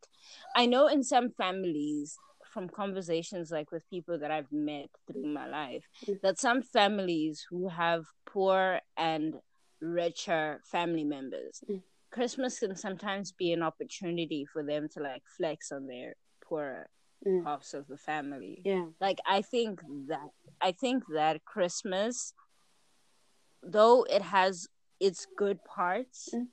I 0.56 0.66
know 0.66 0.88
in 0.88 1.04
some 1.04 1.30
families 1.32 2.18
from 2.54 2.70
conversations 2.70 3.52
like 3.52 3.72
with 3.72 3.88
people 3.90 4.18
that 4.20 4.32
I've 4.32 4.52
met 4.52 4.90
through 5.06 5.28
my 5.28 5.48
life 5.48 5.86
Mm. 6.08 6.22
that 6.22 6.40
some 6.40 6.62
families 6.62 7.46
who 7.50 7.68
have 7.70 8.06
poor 8.26 8.80
and 8.96 9.36
richer 9.82 10.62
family 10.66 11.04
members 11.04 11.62
Mm. 11.70 11.84
Christmas 12.10 12.60
can 12.60 12.76
sometimes 12.76 13.32
be 13.34 13.52
an 13.52 13.62
opportunity 13.62 14.46
for 14.46 14.64
them 14.64 14.88
to 14.94 15.02
like 15.02 15.24
flex 15.38 15.72
on 15.72 15.88
their 15.88 16.16
poorer 16.44 16.90
Mm. 17.26 17.44
halves 17.44 17.74
of 17.74 17.88
the 17.88 17.98
family 17.98 18.62
Yeah. 18.64 18.86
like 19.02 19.20
i 19.26 19.42
think 19.42 19.82
that 20.08 20.30
i 20.62 20.72
think 20.72 21.04
that 21.14 21.44
christmas 21.46 22.32
though 23.64 24.04
it 24.04 24.22
has 24.22 24.68
its 25.00 25.26
good 25.38 25.64
parts 25.64 26.30
Mm. 26.34 26.48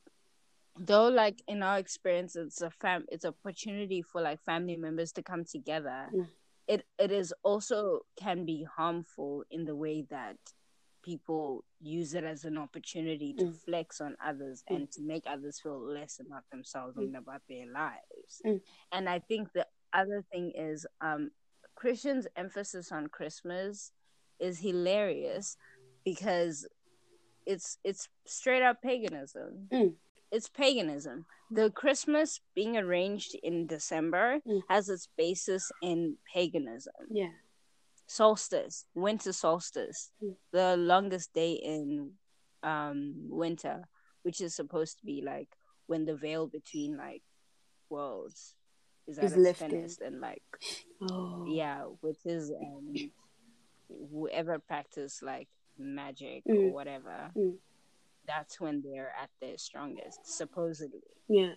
though 0.77 1.09
like 1.09 1.43
in 1.47 1.63
our 1.63 1.79
experience 1.79 2.35
it's 2.37 2.61
a 2.61 2.71
fam 2.71 3.05
it's 3.11 3.25
opportunity 3.25 4.03
for 4.03 4.21
like 4.21 4.41
family 4.41 4.77
members 4.77 5.13
to 5.13 5.23
come 5.23 5.45
together 5.45 6.09
Mm. 6.13 6.29
it 6.67 6.87
it 6.99 7.11
is 7.13 7.33
also 7.43 8.01
can 8.17 8.45
be 8.45 8.65
harmful 8.65 9.45
in 9.51 9.65
the 9.67 9.77
way 9.77 10.03
that 10.11 10.37
people 11.03 11.65
use 11.81 12.15
it 12.15 12.25
as 12.25 12.45
an 12.45 12.57
opportunity 12.57 13.35
to 13.35 13.45
Mm. 13.45 13.55
flex 13.65 14.01
on 14.01 14.17
others 14.25 14.65
Mm. 14.71 14.77
and 14.77 14.91
to 14.93 15.03
make 15.03 15.25
others 15.27 15.61
feel 15.61 15.79
less 15.79 16.19
about 16.19 16.45
themselves 16.51 16.97
and 16.97 17.15
about 17.17 17.43
their 17.47 17.67
lives 17.67 18.41
Mm. 18.45 18.61
and 18.93 19.09
i 19.09 19.19
think 19.19 19.53
the 19.53 19.67
other 19.93 20.23
thing 20.33 20.51
is 20.53 20.87
um 21.01 21.31
christians 21.77 22.27
emphasis 22.37 22.91
on 22.91 23.07
christmas 23.09 23.93
is 24.41 24.59
hilarious 24.61 25.57
because 26.05 26.67
it's 27.47 27.79
it's 27.85 28.09
straight 28.27 28.63
up 28.63 28.81
paganism 28.83 29.69
Mm. 29.73 29.95
it's 30.33 30.49
paganism 30.49 31.27
the 31.51 31.71
christmas 31.71 32.41
being 32.55 32.77
arranged 32.77 33.35
in 33.43 33.67
december 33.67 34.41
Mm. 34.47 34.63
has 34.69 34.89
its 34.89 35.09
basis 35.17 35.71
in 35.83 36.17
paganism 36.33 36.95
Yeah. 37.11 37.33
solstice 38.07 38.87
winter 38.95 39.33
solstice 39.33 40.11
Mm. 40.23 40.37
the 40.53 40.77
longest 40.77 41.33
day 41.33 41.53
in 41.53 42.13
um 42.63 43.15
winter 43.29 43.85
which 44.23 44.41
is 44.41 44.55
supposed 44.55 44.99
to 44.99 45.05
be 45.07 45.21
like 45.23 45.49
when 45.87 46.05
the 46.07 46.17
veil 46.17 46.47
between 46.47 46.97
like 46.97 47.23
worlds 47.91 48.55
is 49.07 49.19
Is 49.19 49.37
lifted. 49.37 49.99
and 50.01 50.21
like 50.21 50.43
Oh. 51.03 51.45
yeah 51.47 51.83
which 52.01 52.25
is 52.25 52.51
um 52.51 52.95
whoever 54.11 54.59
practice 54.59 55.23
like 55.23 55.49
magic 55.79 56.43
or 56.47 56.55
Mm. 56.55 56.73
whatever 56.73 57.31
Mm. 57.37 57.59
that's 58.27 58.61
when 58.61 58.81
they're 58.83 59.13
at 59.21 59.31
their 59.41 59.59
strongest 59.59 60.21
supposedly 60.27 61.01
Yeah. 61.29 61.55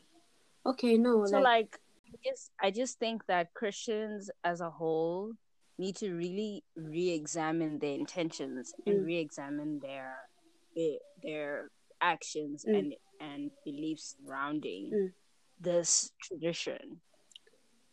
Okay. 0.66 0.98
No. 0.98 1.26
so 1.26 1.40
like, 1.40 1.44
like 1.44 1.80
I 2.14 2.30
just 2.30 2.52
I 2.60 2.72
just 2.72 3.00
think 3.00 3.26
that 3.28 3.54
Christians 3.54 4.30
as 4.44 4.60
a 4.62 4.70
whole 4.70 5.34
need 5.78 5.96
to 5.98 6.14
really 6.16 6.64
re-examine 6.76 7.80
their 7.80 7.94
intentions 7.94 8.74
and 8.86 9.02
Mm. 9.02 9.06
re-examine 9.06 9.80
their 9.80 10.30
their, 10.76 10.98
their 11.24 11.72
actions 12.02 12.66
Mm. 12.66 12.78
and 12.80 12.96
and 13.20 13.52
beliefs 13.66 14.16
surrounding 14.24 14.92
Mm. 14.92 15.14
this 15.60 16.12
tradition. 16.22 17.02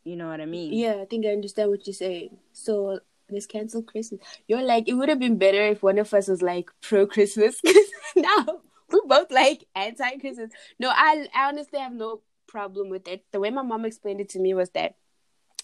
You 0.05 0.17
know 0.17 0.29
what 0.29 0.41
I 0.41 0.47
mean? 0.47 0.75
Yeah, 0.75 0.97
I 1.01 1.07
think 1.07 1.25
I 1.25 1.31
understand 1.33 1.71
what 1.71 1.87
you're 1.87 1.95
saying. 1.95 2.39
So 2.53 3.01
let's 3.35 3.47
cancel 3.47 3.83
Christmas. 3.83 4.21
You're 4.47 4.63
like, 4.63 4.89
it 4.89 4.95
would 4.95 5.09
have 5.09 5.19
been 5.19 5.39
better 5.39 5.63
if 5.67 5.83
one 5.83 5.99
of 5.99 6.13
us 6.15 6.29
was 6.29 6.43
like 6.43 6.71
pro 6.81 7.07
Christmas. 7.07 7.61
now 8.17 8.61
we're 8.91 9.07
both 9.07 9.31
like 9.31 9.67
anti 9.75 10.19
Christmas. 10.19 10.51
No, 10.79 10.91
I, 10.91 11.27
I 11.35 11.49
honestly 11.49 11.79
have 11.79 11.93
no 11.93 12.21
problem 12.47 12.89
with 12.89 13.09
it. 13.09 13.25
The 13.33 13.41
way 13.41 13.51
my 13.51 13.63
mom 13.63 13.85
explained 13.85 14.21
it 14.21 14.29
to 14.31 14.39
me 14.39 14.55
was 14.55 14.71
that, 14.71 14.95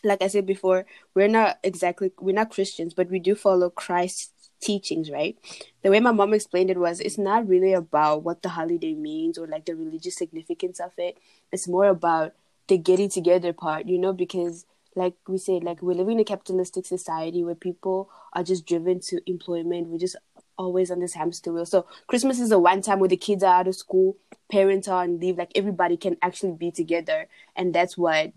like 0.03 0.23
I 0.23 0.29
said 0.29 0.47
before, 0.47 0.87
we're 1.15 1.29
not 1.29 1.59
exactly 1.62 2.12
we're 2.21 2.35
not 2.35 2.50
Christians, 2.50 2.95
but 2.95 3.11
we 3.11 3.19
do 3.19 3.35
follow 3.35 3.71
Christ's 3.71 4.33
teachings, 4.61 5.11
right? 5.11 5.37
The 5.83 5.91
way 5.91 6.00
my 6.00 6.12
mom 6.12 6.35
explained 6.35 6.71
it 6.71 6.79
was 6.79 7.00
it's 7.00 7.19
not 7.19 7.49
really 7.49 7.73
about 7.73 8.23
what 8.25 8.43
the 8.43 8.50
holiday 8.50 8.95
means 8.95 9.39
or 9.39 9.47
like 9.47 9.67
the 9.67 9.75
religious 9.75 10.17
significance 10.17 10.81
of 10.81 10.93
it. 10.99 11.19
It's 11.53 11.69
more 11.69 11.87
about 11.87 12.33
the 12.69 12.79
getting 12.79 13.09
together 13.11 13.53
part, 13.53 13.87
you 13.87 13.99
know, 13.99 14.12
because 14.12 14.65
like 14.95 15.15
we 15.29 15.39
said, 15.39 15.65
like 15.65 15.83
we're 15.83 15.95
living 15.95 16.17
in 16.17 16.21
a 16.21 16.25
capitalistic 16.25 16.87
society 16.87 17.45
where 17.45 17.55
people 17.55 18.11
are 18.33 18.43
just 18.43 18.67
driven 18.67 19.01
to 19.01 19.21
employment. 19.31 19.89
We're 19.89 19.99
just 19.99 20.17
always 20.59 20.91
on 20.91 21.01
this 21.01 21.15
hamster 21.15 21.53
wheel. 21.53 21.67
So 21.67 21.87
Christmas 22.07 22.41
is 22.41 22.51
the 22.51 22.59
one 22.59 22.83
time 22.83 22.99
where 22.99 23.09
the 23.09 23.17
kids 23.17 23.43
are 23.43 23.61
out 23.61 23.69
of 23.69 23.77
school, 23.77 24.17
parents 24.51 24.89
are 24.89 25.03
on 25.03 25.19
leave, 25.19 25.39
like 25.39 25.53
everybody 25.55 25.97
can 25.97 26.17
actually 26.23 26.53
be 26.53 26.71
together. 26.71 27.29
And 27.57 27.75
that's 27.75 27.97
what 27.97 28.33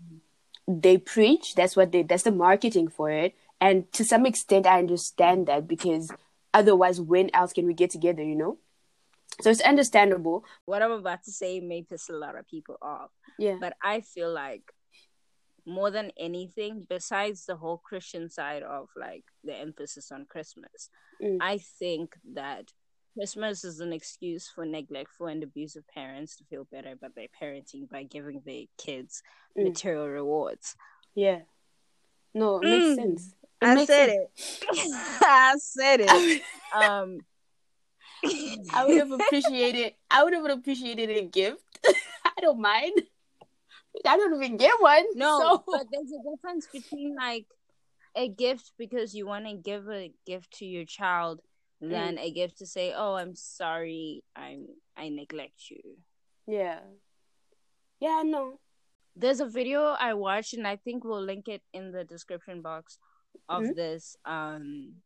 they 0.66 0.96
preach. 0.96 1.54
That's 1.54 1.76
what 1.76 1.92
they 1.92 2.02
that's 2.02 2.22
the 2.22 2.32
marketing 2.32 2.88
for 2.88 3.10
it. 3.10 3.34
And 3.60 3.92
to 3.92 4.04
some 4.04 4.24
extent 4.24 4.66
I 4.66 4.78
understand 4.78 5.46
that 5.48 5.68
because 5.68 6.10
otherwise 6.52 7.00
when 7.00 7.30
else 7.34 7.52
can 7.52 7.66
we 7.66 7.74
get 7.74 7.90
together, 7.90 8.22
you 8.22 8.36
know? 8.36 8.58
So 9.40 9.50
it's 9.50 9.60
understandable. 9.60 10.44
What 10.64 10.82
I'm 10.82 10.92
about 10.92 11.24
to 11.24 11.32
say 11.32 11.58
may 11.60 11.82
piss 11.82 12.08
a 12.08 12.12
lot 12.12 12.36
of 12.36 12.46
people 12.46 12.78
off. 12.80 13.10
Yeah. 13.38 13.56
But 13.60 13.76
I 13.82 14.00
feel 14.00 14.32
like 14.32 14.62
more 15.66 15.90
than 15.90 16.10
anything, 16.18 16.86
besides 16.88 17.46
the 17.46 17.56
whole 17.56 17.78
Christian 17.78 18.28
side 18.30 18.62
of 18.62 18.88
like 18.96 19.24
the 19.42 19.54
emphasis 19.56 20.12
on 20.12 20.26
Christmas, 20.26 20.90
Mm. 21.22 21.38
I 21.40 21.58
think 21.58 22.16
that 22.34 22.72
Christmas 23.14 23.62
is 23.64 23.78
an 23.80 23.92
excuse 23.92 24.48
for 24.48 24.66
neglectful 24.66 25.28
and 25.28 25.42
abusive 25.44 25.86
parents 25.86 26.36
to 26.36 26.44
feel 26.44 26.64
better 26.64 26.90
about 26.92 27.14
their 27.14 27.28
parenting 27.40 27.88
by 27.88 28.02
giving 28.02 28.40
their 28.44 28.64
kids 28.76 29.22
Mm. 29.56 29.64
material 29.68 30.08
rewards. 30.08 30.74
Yeah. 31.14 31.42
No, 32.34 32.56
it 32.60 32.64
makes 32.64 32.84
Mm. 32.86 32.94
sense. 32.96 33.34
I 33.62 33.74
makes 33.76 33.86
said 33.86 34.08
sense. 34.10 34.60
it. 34.62 34.88
I 35.22 35.54
said 35.58 36.00
it. 36.02 36.42
Um, 36.74 37.20
I 38.72 38.84
would 38.84 38.96
have 38.98 39.12
appreciated. 39.12 39.94
I 40.10 40.24
would 40.24 40.32
have 40.32 40.44
appreciated 40.46 41.08
a 41.10 41.22
gift. 41.22 41.62
I 42.24 42.40
don't 42.40 42.60
mind. 42.60 43.02
I 44.06 44.16
don't 44.16 44.34
even 44.42 44.56
get 44.56 44.80
one. 44.80 45.04
No, 45.14 45.38
so- 45.40 45.64
but 45.66 45.86
there's 45.90 46.10
a 46.12 46.22
difference 46.30 46.66
between 46.72 47.14
like 47.16 47.46
a 48.16 48.28
gift 48.28 48.72
because 48.78 49.14
you 49.14 49.26
want 49.26 49.46
to 49.46 49.54
give 49.54 49.88
a 49.88 50.12
gift 50.26 50.52
to 50.58 50.64
your 50.66 50.84
child 50.84 51.40
than 51.80 52.18
a 52.18 52.30
gift 52.30 52.58
to 52.58 52.66
say, 52.66 52.92
"Oh, 52.96 53.14
I'm 53.14 53.34
sorry, 53.34 54.22
I'm 54.34 54.66
I 54.96 55.08
neglect 55.10 55.70
you." 55.70 55.98
yeah, 56.46 56.80
yeah, 58.00 58.22
no, 58.24 58.60
There's 59.16 59.38
a 59.40 59.46
video 59.46 59.94
I 59.94 60.14
watched, 60.14 60.54
and 60.54 60.66
I 60.66 60.74
think 60.76 61.04
we'll 61.04 61.22
link 61.22 61.46
it 61.46 61.62
in 61.72 61.92
the 61.92 62.02
description 62.04 62.62
box 62.62 62.98
of 63.48 63.62
Mhm. 63.62 63.74
this 63.76 64.16
um 64.24 65.02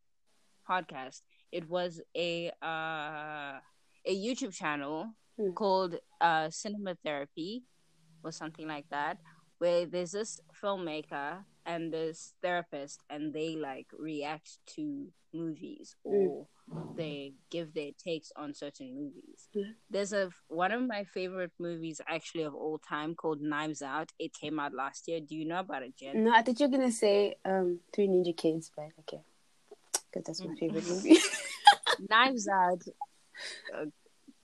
podcast. 0.68 1.20
It 1.52 1.68
was 1.68 2.00
a 2.16 2.50
uh 2.62 3.60
a 4.06 4.14
YouTube 4.26 4.54
channel 4.54 5.12
Hmm. 5.36 5.52
called 5.52 5.96
uh 6.20 6.48
Cinema 6.50 6.94
Therapy 7.04 7.64
or 8.24 8.32
something 8.32 8.66
like 8.68 8.86
that, 8.90 9.18
where 9.58 9.86
there's 9.86 10.12
this 10.12 10.40
filmmaker 10.62 11.44
and 11.66 11.92
this 11.92 12.34
therapist, 12.42 13.02
and 13.10 13.32
they 13.34 13.56
like 13.56 13.86
react 13.98 14.58
to 14.74 15.08
movies 15.34 15.94
or 16.04 16.46
they 16.96 17.32
give 17.50 17.74
their 17.74 17.90
takes 18.02 18.30
on 18.36 18.54
certain 18.54 18.94
movies. 18.94 19.48
There's 19.90 20.12
a 20.12 20.30
one 20.48 20.72
of 20.72 20.82
my 20.82 21.04
favorite 21.04 21.52
movies 21.58 22.00
actually 22.08 22.44
of 22.44 22.54
all 22.54 22.78
time 22.78 23.14
called 23.14 23.40
Knives 23.40 23.82
Out. 23.82 24.10
It 24.18 24.32
came 24.34 24.58
out 24.58 24.74
last 24.74 25.08
year. 25.08 25.20
Do 25.20 25.34
you 25.34 25.46
know 25.46 25.60
about 25.60 25.82
it, 25.82 25.96
Jen? 25.96 26.24
no. 26.24 26.32
I 26.32 26.42
thought 26.42 26.58
you 26.60 26.66
were 26.68 26.76
gonna 26.76 26.90
say 26.92 27.36
um 27.44 27.80
Three 27.94 28.06
Ninja 28.08 28.36
Kids, 28.36 28.70
but 28.74 28.88
okay, 29.00 29.20
because 30.12 30.24
that's 30.26 30.40
my 30.44 30.52
Mm. 30.54 30.58
favorite 30.58 30.86
movie. 30.88 31.18
Knives 32.10 32.48
Out. 32.48 32.82
Uh, 33.74 33.86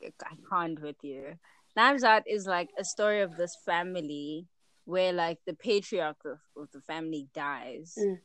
I 0.02 0.34
can't 0.50 0.80
with 0.80 0.96
you. 1.02 1.38
Out 1.76 2.22
is 2.26 2.46
like 2.46 2.70
a 2.78 2.84
story 2.84 3.20
of 3.20 3.36
this 3.36 3.56
family 3.64 4.46
where 4.84 5.12
like 5.12 5.38
the 5.46 5.54
patriarch 5.54 6.24
of, 6.24 6.38
of 6.56 6.70
the 6.72 6.80
family 6.80 7.28
dies. 7.34 7.94
Mm. 7.98 8.18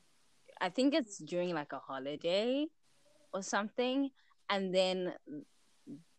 I 0.62 0.70
think 0.70 0.94
it's 0.94 1.18
during 1.18 1.54
like 1.54 1.72
a 1.72 1.80
holiday 1.80 2.68
or 3.34 3.42
something, 3.42 4.10
and 4.50 4.74
then 4.74 5.14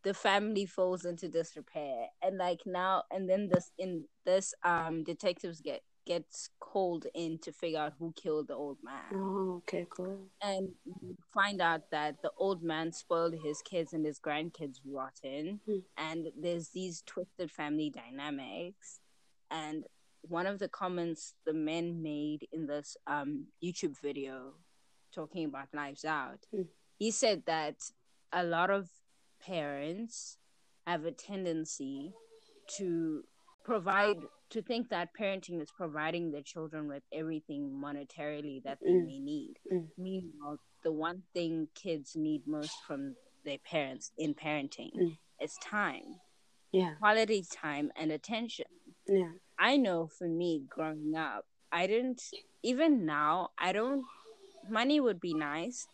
the 0.03 0.15
family 0.15 0.65
falls 0.67 1.05
into 1.05 1.29
disrepair, 1.29 2.07
and 2.23 2.39
like 2.39 2.61
now 2.65 3.03
and 3.11 3.29
then 3.29 3.49
this 3.53 3.71
in 3.79 4.05
this 4.25 4.55
um 4.65 5.05
detectives 5.05 5.61
get 5.61 5.83
gets 6.13 6.37
called 6.71 7.05
in 7.23 7.39
to 7.45 7.51
figure 7.63 7.83
out 7.85 7.95
who 7.99 8.09
killed 8.23 8.47
the 8.49 8.55
old 8.65 8.79
man 8.91 9.11
oh, 9.15 9.63
okay, 9.63 9.85
cool. 9.97 10.19
and 10.51 10.65
find 11.39 11.59
out 11.71 11.83
that 11.97 12.13
the 12.25 12.33
old 12.45 12.61
man 12.73 12.87
spoiled 13.03 13.35
his 13.47 13.59
kids 13.71 13.93
and 13.95 14.05
his 14.11 14.19
grandkids 14.27 14.79
rotten 14.97 15.61
Hmm. 15.67 15.79
and 16.09 16.21
there's 16.45 16.69
these 16.79 16.97
twisted 17.13 17.49
family 17.61 17.91
dynamics 18.03 18.89
and 19.63 19.79
one 20.39 20.47
of 20.53 20.57
the 20.63 20.69
comments 20.83 21.23
the 21.49 21.57
men 21.71 21.87
made 22.13 22.43
in 22.57 22.63
this 22.73 22.89
um 23.15 23.31
youtube 23.67 23.97
video 24.09 24.35
talking 25.19 25.45
about 25.51 25.69
knives 25.79 26.05
out 26.05 26.41
Hmm. 26.53 26.67
he 27.03 27.09
said 27.23 27.39
that 27.55 27.77
a 28.33 28.45
lot 28.57 28.71
of 28.79 28.83
parents 29.55 30.39
have 30.87 31.05
a 31.05 31.13
tendency 31.13 32.13
to 32.79 33.25
provide 33.71 34.17
to 34.51 34.63
think 34.63 34.89
that 34.91 35.11
parenting 35.19 35.61
is 35.63 35.71
providing 35.71 36.31
their 36.31 36.43
children 36.43 36.89
with 36.89 37.03
everything 37.13 37.71
monetarily 37.71 38.63
that 38.65 38.79
they 38.81 38.91
Mm. 38.91 39.07
may 39.07 39.19
need. 39.21 39.59
Mm. 39.71 39.91
Meanwhile, 39.97 40.59
the 40.83 40.93
one 40.93 41.23
thing 41.33 41.69
kids 41.75 42.17
need 42.17 42.47
most 42.47 42.77
from 42.87 43.17
their 43.45 43.59
parents 43.59 44.13
in 44.19 44.35
parenting 44.35 44.93
Mm. 44.95 45.19
is 45.41 45.57
time, 45.63 46.21
Yeah. 46.73 46.97
quality 46.97 47.43
time, 47.43 47.93
and 47.97 48.13
attention. 48.13 48.67
Yeah. 49.07 49.33
I 49.59 49.77
know 49.77 50.09
for 50.09 50.29
me 50.29 50.61
growing 50.69 51.15
up, 51.15 51.47
I 51.73 51.87
didn't 51.87 52.23
even 52.63 53.07
now, 53.07 53.51
I 53.59 53.73
don't 53.73 54.05
money 54.69 55.01
would 55.01 55.21
be 55.21 55.35
nice, 55.35 55.87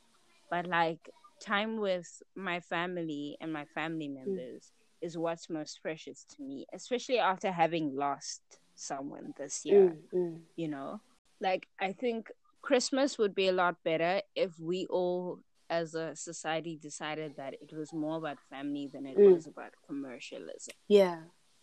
but 0.50 0.66
like 0.66 1.10
time 1.40 1.76
with 1.78 2.22
my 2.34 2.60
family 2.60 3.36
and 3.40 3.52
my 3.52 3.64
family 3.66 4.08
members 4.08 4.72
is 5.00 5.16
what's 5.18 5.48
most 5.50 5.80
precious 5.82 6.24
to 6.36 6.42
me, 6.42 6.66
especially 6.72 7.18
after 7.18 7.50
having 7.50 7.94
lost 7.96 8.42
someone 8.74 9.34
this 9.38 9.64
year, 9.64 9.96
Mm, 10.12 10.18
mm. 10.18 10.40
you 10.56 10.68
know? 10.68 11.00
Like 11.40 11.66
I 11.80 11.92
think 11.92 12.30
Christmas 12.62 13.18
would 13.18 13.34
be 13.34 13.48
a 13.48 13.52
lot 13.52 13.76
better 13.84 14.22
if 14.34 14.58
we 14.58 14.86
all 14.86 15.40
as 15.68 15.94
a 15.94 16.14
society 16.14 16.78
decided 16.80 17.36
that 17.36 17.54
it 17.54 17.72
was 17.76 17.92
more 17.92 18.18
about 18.18 18.38
family 18.50 18.88
than 18.92 19.06
it 19.06 19.16
Mm. 19.16 19.34
was 19.34 19.46
about 19.46 19.72
commercialism. 19.86 20.74
Yeah. 20.88 21.18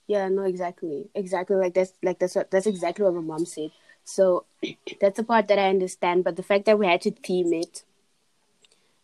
Yeah, 0.08 0.28
no, 0.28 0.44
exactly. 0.44 1.10
Exactly 1.16 1.56
like 1.56 1.74
that's 1.74 1.94
like 2.04 2.20
that's 2.20 2.36
what 2.36 2.52
that's 2.52 2.68
exactly 2.68 3.06
what 3.06 3.14
my 3.14 3.22
mom 3.22 3.46
said. 3.46 3.72
So 4.04 4.46
that's 5.02 5.16
the 5.18 5.24
part 5.24 5.48
that 5.48 5.58
I 5.60 5.70
understand, 5.70 6.24
but 6.26 6.36
the 6.36 6.44
fact 6.44 6.66
that 6.66 6.78
we 6.78 6.86
had 6.88 7.02
to 7.02 7.12
theme 7.12 7.54
it 7.54 7.84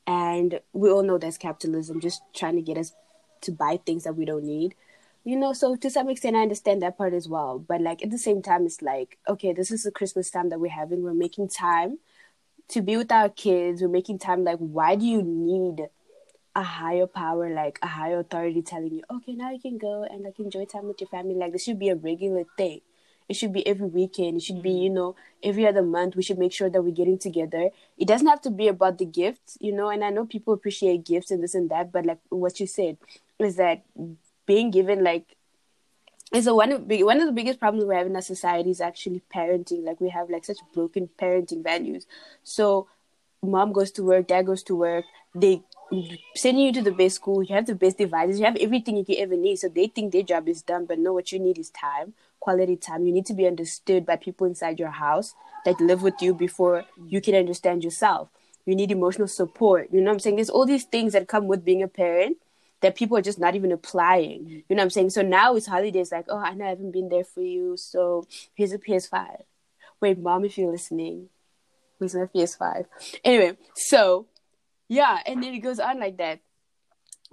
and 0.06 0.60
we 0.74 0.90
all 0.90 1.04
know 1.04 1.18
that's 1.18 1.38
capitalism 1.38 2.02
just 2.02 2.22
trying 2.34 2.56
to 2.56 2.62
get 2.62 2.78
us 2.78 2.94
to 3.42 3.52
buy 3.52 3.80
things 3.86 4.04
that 4.04 4.16
we 4.16 4.26
don't 4.26 4.46
need. 4.46 4.76
You 5.24 5.36
know, 5.36 5.54
so 5.54 5.76
to 5.76 5.90
some 5.90 6.10
extent 6.10 6.36
I 6.36 6.42
understand 6.42 6.82
that 6.82 6.98
part 6.98 7.14
as 7.14 7.28
well. 7.28 7.60
But 7.60 7.82
like 7.82 8.04
at 8.04 8.12
the 8.12 8.18
same 8.18 8.42
time 8.42 8.66
it's 8.66 8.82
like, 8.82 9.18
okay, 9.28 9.54
this 9.54 9.72
is 9.72 9.84
the 9.84 9.92
Christmas 9.92 10.30
time 10.30 10.50
that 10.50 10.60
we're 10.60 10.72
having. 10.72 11.04
We're 11.04 11.14
making 11.14 11.50
time 11.50 12.00
to 12.70 12.82
be 12.82 12.98
with 12.98 13.12
our 13.12 13.30
kids. 13.30 13.82
We're 13.82 13.90
making 13.90 14.20
time 14.20 14.44
like 14.44 14.60
why 14.60 14.96
do 14.96 15.06
you 15.06 15.22
need 15.22 15.88
a 16.56 16.64
higher 16.64 17.08
power, 17.08 17.50
like 17.54 17.80
a 17.82 17.88
higher 17.88 18.20
authority 18.20 18.62
telling 18.62 18.94
you, 18.94 19.04
okay, 19.10 19.34
now 19.34 19.52
you 19.52 19.60
can 19.60 19.78
go 19.78 20.04
and 20.04 20.24
like 20.24 20.40
enjoy 20.40 20.66
time 20.66 20.88
with 20.88 21.00
your 21.00 21.10
family. 21.10 21.36
Like 21.36 21.52
this 21.52 21.64
should 21.64 21.80
be 21.80 21.90
a 21.90 21.96
regular 21.96 22.46
thing. 22.58 22.82
It 23.30 23.36
should 23.36 23.54
be 23.54 23.66
every 23.68 23.88
weekend. 23.88 24.38
It 24.38 24.44
should 24.44 24.64
be, 24.64 24.72
mm-hmm. 24.72 24.84
you 24.84 24.90
know, 24.90 25.16
every 25.44 25.68
other 25.68 25.84
month. 25.84 26.16
We 26.16 26.24
should 26.24 26.40
make 26.40 26.52
sure 26.52 26.70
that 26.70 26.82
we're 26.82 26.92
getting 26.92 27.20
together. 27.20 27.70
It 27.98 28.08
doesn't 28.08 28.28
have 28.28 28.42
to 28.42 28.50
be 28.50 28.68
about 28.68 28.98
the 28.98 29.06
gifts, 29.06 29.58
you 29.62 29.72
know. 29.72 29.90
And 29.90 30.04
I 30.04 30.10
know 30.10 30.26
people 30.26 30.54
appreciate 30.54 31.06
gifts 31.06 31.30
and 31.30 31.44
this 31.44 31.54
and 31.54 31.70
that, 31.70 31.92
but 31.92 32.06
like 32.06 32.20
what 32.30 32.60
you 32.60 32.66
said 32.66 32.98
is 33.40 33.56
that 33.56 33.84
being 34.46 34.72
given 34.72 35.04
like 35.04 35.36
is 36.32 36.48
a 36.48 36.54
one 36.54 36.72
of 36.72 36.88
big 36.88 37.04
one 37.04 37.20
of 37.20 37.26
the 37.26 37.32
biggest 37.32 37.60
problems 37.60 37.86
we 37.86 37.96
have 37.96 38.06
in 38.06 38.16
our 38.16 38.22
society 38.22 38.70
is 38.70 38.82
actually 38.82 39.22
parenting. 39.34 39.84
Like 39.84 40.00
we 40.00 40.10
have 40.10 40.30
like 40.30 40.46
such 40.46 40.58
broken 40.74 41.10
parenting 41.20 41.64
values. 41.64 42.06
So 42.44 42.88
mom 43.42 43.72
goes 43.72 43.92
to 43.92 44.04
work, 44.04 44.28
dad 44.28 44.46
goes 44.46 44.64
to 44.64 44.76
work, 44.76 45.06
they 45.34 45.64
send 46.36 46.62
you 46.62 46.72
to 46.74 46.82
the 46.82 46.92
best 46.92 47.16
school, 47.16 47.42
you 47.42 47.56
have 47.56 47.66
the 47.66 47.74
best 47.74 47.98
devices, 47.98 48.40
you 48.40 48.46
have 48.46 48.58
everything 48.58 48.98
you 48.98 49.06
can 49.06 49.16
ever 49.18 49.36
need. 49.36 49.58
So 49.58 49.70
they 49.70 49.88
think 49.88 50.12
their 50.12 50.24
job 50.24 50.48
is 50.48 50.62
done, 50.62 50.86
but 50.86 51.00
no, 51.00 51.14
what 51.14 51.32
you 51.32 51.40
need 51.40 51.58
is 51.58 51.72
time, 51.72 52.14
quality 52.40 52.76
time. 52.76 53.08
You 53.08 53.14
need 53.14 53.26
to 53.28 53.34
be 53.34 53.48
understood 53.48 54.06
by 54.06 54.18
people 54.18 54.46
inside 54.46 54.80
your 54.80 54.92
house 54.92 55.34
that 55.66 55.82
live 55.82 56.04
with 56.04 56.22
you 56.22 56.34
before 56.34 56.86
you 57.08 57.22
can 57.22 57.34
understand 57.34 57.84
yourself. 57.84 58.30
You 58.66 58.76
need 58.76 58.92
emotional 58.92 59.28
support. 59.28 59.90
You 59.92 60.02
know 60.02 60.12
what 60.12 60.16
I'm 60.16 60.20
saying? 60.20 60.36
There's 60.36 60.50
all 60.50 60.66
these 60.66 60.84
things 60.84 61.14
that 61.14 61.28
come 61.28 61.48
with 61.48 61.66
being 61.66 61.82
a 61.82 61.88
parent 61.88 62.38
that 62.82 62.96
people 62.96 63.18
are 63.18 63.22
just 63.22 63.40
not 63.40 63.56
even 63.56 63.72
applying. 63.72 64.42
Mm-hmm. 64.42 64.54
You 64.70 64.76
know 64.76 64.76
what 64.76 64.84
I'm 64.84 64.90
saying? 64.90 65.10
So 65.12 65.22
now 65.22 65.56
it's 65.56 65.68
holidays 65.68 66.12
like, 66.12 66.26
oh, 66.30 66.38
I 66.38 66.54
know 66.54 66.66
I 66.66 66.70
haven't 66.70 66.92
been 66.92 67.10
there 67.10 67.24
for 67.24 67.42
you, 67.42 67.78
so 67.78 68.26
here's 68.54 68.74
a 68.74 68.78
PS5. 68.78 69.44
Wait, 70.02 70.18
mom, 70.18 70.46
if 70.46 70.58
you're 70.58 70.72
listening, 70.72 71.30
where's 71.98 72.16
my 72.16 72.26
PS5? 72.26 72.86
Anyway, 73.24 73.58
so 73.76 74.28
yeah, 74.88 75.20
and 75.26 75.44
then 75.44 75.54
it 75.54 75.60
goes 75.60 75.80
on 75.80 76.00
like 76.00 76.18
that. 76.18 76.40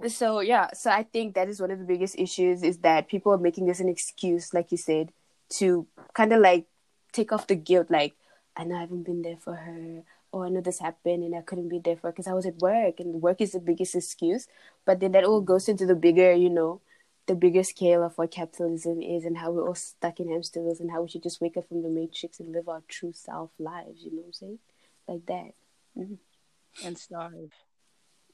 So 0.07 0.41
yeah, 0.41 0.69
so 0.73 0.91
I 0.91 1.03
think 1.03 1.33
that 1.35 1.49
is 1.49 1.59
one 1.59 1.71
of 1.71 1.79
the 1.79 1.85
biggest 1.85 2.19
issues 2.19 2.61
is 2.61 2.79
that 2.79 3.07
people 3.07 3.33
are 3.33 3.37
making 3.37 3.65
this 3.65 3.79
an 3.79 3.89
excuse, 3.89 4.53
like 4.53 4.71
you 4.71 4.77
said, 4.77 5.11
to 5.57 5.87
kind 6.13 6.33
of 6.33 6.41
like 6.41 6.67
take 7.13 7.31
off 7.31 7.47
the 7.47 7.55
guilt. 7.55 7.89
Like 7.89 8.15
I 8.55 8.63
know 8.63 8.75
I 8.75 8.81
haven't 8.81 9.03
been 9.03 9.23
there 9.23 9.37
for 9.37 9.55
her, 9.55 10.03
or 10.31 10.45
I 10.45 10.49
know 10.49 10.61
this 10.61 10.79
happened 10.79 11.23
and 11.23 11.35
I 11.35 11.41
couldn't 11.41 11.69
be 11.69 11.79
there 11.79 11.95
for 11.97 12.11
because 12.11 12.27
I 12.27 12.33
was 12.33 12.45
at 12.45 12.57
work, 12.57 12.99
and 12.99 13.21
work 13.21 13.41
is 13.41 13.51
the 13.51 13.59
biggest 13.59 13.95
excuse. 13.95 14.47
But 14.85 14.99
then 14.99 15.11
that 15.13 15.23
all 15.23 15.41
goes 15.41 15.67
into 15.69 15.85
the 15.85 15.95
bigger, 15.95 16.33
you 16.33 16.49
know, 16.49 16.81
the 17.27 17.35
bigger 17.35 17.63
scale 17.63 18.03
of 18.03 18.17
what 18.17 18.31
capitalism 18.31 19.01
is 19.01 19.25
and 19.25 19.37
how 19.37 19.51
we're 19.51 19.67
all 19.67 19.75
stuck 19.75 20.19
in 20.19 20.29
hamster 20.29 20.61
wheels 20.61 20.79
and 20.79 20.89
how 20.89 21.01
we 21.01 21.09
should 21.09 21.23
just 21.23 21.41
wake 21.41 21.57
up 21.57 21.67
from 21.67 21.83
the 21.83 21.89
matrix 21.89 22.39
and 22.39 22.53
live 22.53 22.69
our 22.69 22.81
true 22.87 23.11
self 23.13 23.51
lives. 23.59 24.01
You 24.03 24.11
know 24.11 24.21
what 24.21 24.27
I'm 24.27 24.33
saying? 24.33 24.59
Like 25.07 25.25
that. 25.27 25.51
Mm-hmm. 25.97 26.87
And 26.87 26.97
starve. 26.97 27.51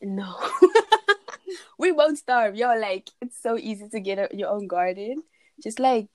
No. 0.02 0.36
we 1.78 1.92
won't 1.92 2.18
starve. 2.18 2.56
Yo, 2.56 2.76
like, 2.76 3.10
it's 3.22 3.42
so 3.42 3.58
easy 3.58 3.88
to 3.90 4.00
get 4.00 4.20
a, 4.20 4.36
your 4.36 4.50
own 4.50 4.68
garden. 4.68 5.24
Just 5.62 5.80
like, 5.80 6.08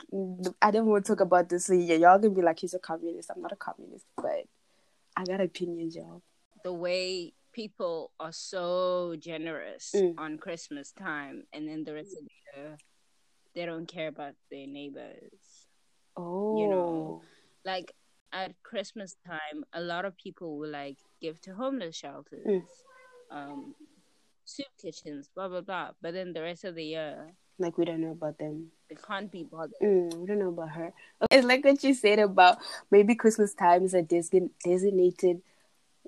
I 0.60 0.70
don't 0.70 0.86
want 0.86 1.04
to 1.04 1.12
talk 1.12 1.20
about 1.20 1.48
this 1.48 1.68
here. 1.68 1.96
Y'all 1.96 2.18
gonna 2.18 2.30
be 2.30 2.42
like, 2.42 2.58
he's 2.58 2.74
a 2.74 2.78
communist. 2.78 3.30
I'm 3.34 3.42
not 3.42 3.52
a 3.52 3.56
communist, 3.56 4.04
but 4.16 4.44
I 5.18 5.24
got 5.24 5.40
opinions, 5.40 5.96
y'all. 5.96 6.22
the 6.64 6.72
way 6.72 7.32
people 7.52 8.12
are 8.20 8.32
so 8.32 9.14
generous 9.18 9.92
Mm. 9.94 10.14
on 10.18 10.38
Christmas 10.38 10.92
time, 10.92 11.46
and 11.52 11.68
then 11.68 11.82
the 11.84 11.94
rest 11.94 12.12
of 12.18 12.24
the 12.24 12.36
year, 12.60 12.78
they 13.54 13.64
don't 13.66 13.86
care 13.86 14.08
about 14.08 14.34
their 14.50 14.66
neighbors. 14.66 15.66
Oh. 16.16 16.56
You 16.56 16.68
know, 16.68 17.22
Like 17.64 17.92
at 18.32 18.54
Christmas 18.62 19.16
time, 19.26 19.64
a 19.72 19.80
lot 19.80 20.04
of 20.04 20.16
people 20.16 20.56
will 20.58 20.70
like 20.70 20.98
give 21.20 21.40
to 21.42 21.54
homeless 21.54 21.96
shelters, 21.96 22.46
Mm. 22.46 22.66
um, 23.30 23.74
soup 24.44 24.66
kitchens, 24.80 25.28
blah 25.34 25.48
blah 25.48 25.60
blah. 25.62 25.92
But 26.00 26.12
then 26.14 26.32
the 26.32 26.42
rest 26.42 26.64
of 26.64 26.74
the 26.74 26.84
year, 26.84 27.34
Like, 27.58 27.76
we 27.78 27.84
don't 27.84 28.00
know 28.00 28.12
about 28.12 28.38
them. 28.38 28.68
they 28.88 28.96
can't 28.96 29.30
be 29.30 29.42
bothered. 29.44 29.74
Mm, 29.82 30.14
we 30.14 30.26
don't 30.26 30.38
know 30.38 30.48
about 30.48 30.70
her. 30.70 30.92
It's 31.30 31.46
like 31.46 31.64
what 31.64 31.82
you 31.84 31.92
said 31.92 32.18
about 32.20 32.58
maybe 32.90 33.14
Christmas 33.14 33.52
time 33.54 33.84
is 33.84 33.94
a 33.94 34.02
design- 34.02 34.50
designated, 34.64 35.42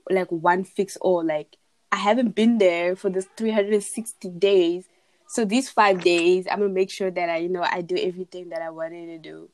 like 0.09 0.29
one 0.31 0.65
fix 0.65 0.97
all. 0.97 1.25
Like 1.25 1.57
I 1.93 1.97
haven't 1.97 2.35
been 2.35 2.59
there 2.59 2.97
for 2.97 3.11
this 3.11 3.27
360 3.37 4.31
days, 4.31 4.87
so 5.27 5.45
these 5.45 5.69
five 5.69 6.03
days 6.03 6.47
I'm 6.51 6.61
gonna 6.61 6.73
make 6.73 6.91
sure 6.91 7.11
that 7.11 7.29
I, 7.29 7.39
you 7.39 7.49
know, 7.49 7.63
I 7.63 7.81
do 7.83 7.97
everything 7.97 8.49
that 8.51 8.63
I 8.63 8.71
wanted 8.71 9.07
to 9.07 9.19
do. 9.19 9.51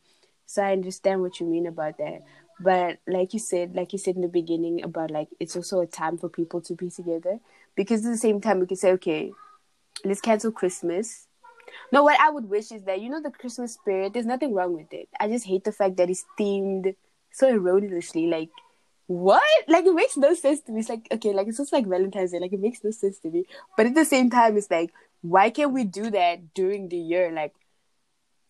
So 0.47 0.63
I 0.63 0.73
understand 0.73 1.23
what 1.23 1.41
you 1.41 1.47
mean 1.47 1.67
about 1.67 1.99
that. 1.99 2.23
But 2.61 2.99
like 3.07 3.33
you 3.35 3.41
said, 3.41 3.75
like 3.75 3.93
you 3.93 3.99
said 3.99 4.17
in 4.17 4.23
the 4.23 4.29
beginning 4.29 4.83
about 4.85 5.11
like 5.11 5.29
it's 5.41 5.57
also 5.57 5.81
a 5.81 5.87
time 5.87 6.17
for 6.19 6.29
people 6.29 6.61
to 6.63 6.75
be 6.75 6.91
together 6.91 7.41
because 7.75 8.07
at 8.07 8.11
the 8.11 8.17
same 8.19 8.41
time 8.41 8.61
we 8.61 8.67
can 8.67 8.77
say, 8.77 8.93
okay, 8.93 9.33
let's 10.05 10.21
cancel 10.21 10.53
Christmas. 10.53 11.26
No, 11.93 12.03
what 12.03 12.19
I 12.21 12.31
would 12.31 12.49
wish 12.49 12.73
is 12.73 12.85
that 12.85 13.01
you 13.01 13.09
know 13.09 13.23
the 13.23 13.31
Christmas 13.31 13.75
spirit. 13.75 14.13
There's 14.13 14.27
nothing 14.27 14.55
wrong 14.55 14.75
with 14.75 14.93
it. 14.93 15.09
I 15.21 15.29
just 15.29 15.47
hate 15.47 15.65
the 15.65 15.73
fact 15.73 15.97
that 15.97 16.11
it's 16.11 16.25
themed 16.39 16.95
so 17.33 17.49
erroneously. 17.49 18.27
Like, 18.27 18.51
what? 19.07 19.43
Like 19.69 19.85
it 19.87 19.95
makes 19.95 20.17
no 20.17 20.35
sense 20.35 20.61
to 20.63 20.73
me. 20.73 20.81
It's 20.81 20.89
like 20.89 21.07
okay, 21.13 21.33
like 21.33 21.49
it's 21.49 21.59
just 21.59 21.73
like 21.73 21.87
Valentine's 21.87 22.33
Day. 22.33 22.41
Like 22.41 22.53
it 22.53 22.61
makes 22.61 22.83
no 22.83 22.91
sense 22.91 23.19
to 23.21 23.31
me. 23.31 23.45
But 23.77 23.87
at 23.87 23.95
the 23.95 24.05
same 24.05 24.31
time, 24.31 24.57
it's 24.57 24.71
like 24.71 24.93
why 25.23 25.51
can't 25.51 25.73
we 25.73 25.85
do 25.85 26.11
that 26.11 26.55
during 26.55 26.89
the 26.89 26.97
year? 26.97 27.33
Like 27.33 27.55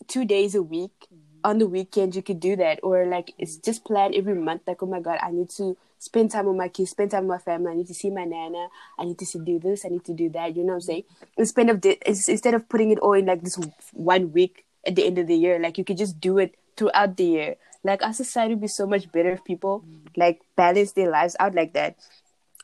two 0.06 0.24
days 0.24 0.54
a 0.54 0.62
week 0.62 1.08
on 1.44 1.58
the 1.58 1.66
weekend 1.66 2.14
you 2.16 2.22
could 2.22 2.40
do 2.40 2.56
that 2.56 2.80
or 2.82 3.06
like 3.06 3.32
it's 3.38 3.56
just 3.56 3.84
planned 3.84 4.14
every 4.14 4.34
month 4.34 4.62
like 4.66 4.82
oh 4.82 4.86
my 4.86 5.00
god 5.00 5.18
i 5.22 5.30
need 5.30 5.48
to 5.48 5.76
spend 5.98 6.30
time 6.30 6.46
with 6.46 6.56
my 6.56 6.68
kids 6.68 6.90
spend 6.90 7.10
time 7.10 7.26
with 7.26 7.38
my 7.38 7.52
family. 7.52 7.72
I 7.72 7.74
need 7.74 7.86
to 7.88 7.94
see 7.94 8.10
my 8.10 8.24
nana. 8.24 8.68
I 8.98 9.04
need 9.04 9.18
to 9.18 9.26
see, 9.26 9.38
do 9.38 9.58
this 9.58 9.84
i 9.84 9.88
need 9.88 10.04
to 10.04 10.14
do 10.14 10.28
that 10.30 10.56
you 10.56 10.62
know 10.62 10.74
what 10.74 10.74
i'm 10.74 10.80
saying? 10.82 11.04
Instead 11.36 11.70
of 11.70 11.80
the, 11.80 11.98
instead 12.06 12.54
of 12.54 12.68
putting 12.68 12.90
it 12.90 12.98
all 12.98 13.14
in 13.14 13.26
like 13.26 13.42
this 13.42 13.58
one 13.92 14.32
week 14.32 14.64
at 14.86 14.94
the 14.96 15.04
end 15.04 15.18
of 15.18 15.26
the 15.26 15.36
year 15.36 15.58
like 15.58 15.78
you 15.78 15.84
could 15.84 15.98
just 15.98 16.20
do 16.20 16.38
it 16.38 16.54
throughout 16.76 17.16
the 17.16 17.24
year. 17.24 17.54
Like 17.84 18.02
our 18.02 18.12
society 18.12 18.54
would 18.54 18.62
be 18.62 18.68
so 18.68 18.86
much 18.86 19.10
better 19.12 19.30
if 19.30 19.44
people 19.44 19.84
mm. 19.86 20.08
like 20.16 20.42
balance 20.56 20.92
their 20.92 21.10
lives 21.10 21.36
out 21.38 21.54
like 21.54 21.72
that. 21.74 21.96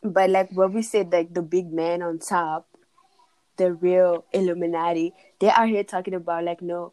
But 0.03 0.31
like 0.31 0.51
what 0.53 0.73
we 0.73 0.83
said 0.83 1.13
like 1.13 1.33
the 1.33 1.43
big 1.43 1.73
man 1.73 2.03
on 2.03 2.19
top 2.19 2.69
the 3.59 3.73
real 3.73 4.25
illuminati 4.33 5.13
they 5.39 5.51
are 5.51 5.67
here 5.67 5.85
talking 5.85 6.15
about 6.15 6.43
like 6.43 6.63
no 6.63 6.93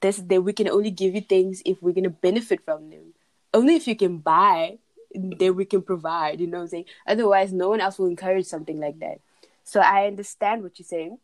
this 0.00 0.18
that 0.18 0.42
we 0.42 0.52
can 0.52 0.68
only 0.68 0.90
give 0.90 1.14
you 1.14 1.20
things 1.20 1.62
if 1.64 1.82
we're 1.82 1.92
gonna 1.92 2.10
benefit 2.10 2.64
from 2.64 2.90
them. 2.90 3.14
Only 3.52 3.74
if 3.74 3.88
you 3.88 3.96
can 3.96 4.18
buy, 4.18 4.78
then 5.18 5.56
we 5.56 5.64
can 5.64 5.82
provide. 5.82 6.40
You 6.40 6.46
know 6.46 6.58
what 6.58 6.64
I'm 6.64 6.68
saying? 6.68 6.84
Otherwise, 7.06 7.52
no 7.52 7.68
one 7.68 7.80
else 7.80 7.98
will 7.98 8.06
encourage 8.06 8.46
something 8.46 8.78
like 8.78 8.98
that. 9.00 9.20
So 9.64 9.80
I 9.80 10.06
understand 10.06 10.62
what 10.62 10.78
you're 10.78 10.86
saying 10.86 11.18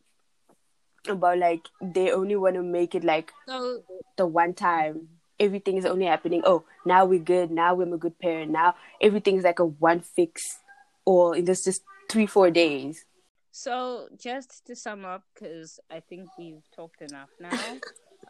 about 1.09 1.39
like 1.39 1.69
they 1.83 2.11
only 2.11 2.37
want 2.37 2.55
to 2.55 2.63
make 2.63 2.95
it 2.95 3.05
like 3.05 3.31
So 3.47 3.83
the 4.17 4.27
one 4.27 4.55
time 4.55 5.09
everything 5.39 5.77
is 5.77 5.85
only 5.85 6.07
happening. 6.07 6.43
Oh, 6.45 6.65
now 6.85 7.05
we're 7.05 7.21
good. 7.21 7.51
Now 7.51 7.75
we're 7.75 7.95
a 7.95 7.99
good 7.99 8.19
parent. 8.19 8.51
Now 8.51 8.75
everything's 9.01 9.45
like 9.45 9.59
a 9.59 9.65
one 9.65 10.01
fix, 10.01 10.59
or 11.05 11.37
in 11.37 11.45
this 11.45 11.65
just 11.65 11.83
three 12.09 12.27
four 12.27 12.51
days. 12.51 13.05
So 13.51 14.09
just 14.19 14.67
to 14.67 14.75
sum 14.75 15.05
up, 15.05 15.23
because 15.33 15.79
I 15.91 16.01
think 16.01 16.29
we've 16.39 16.69
talked 16.75 17.03
enough 17.03 17.31
now. 17.41 17.51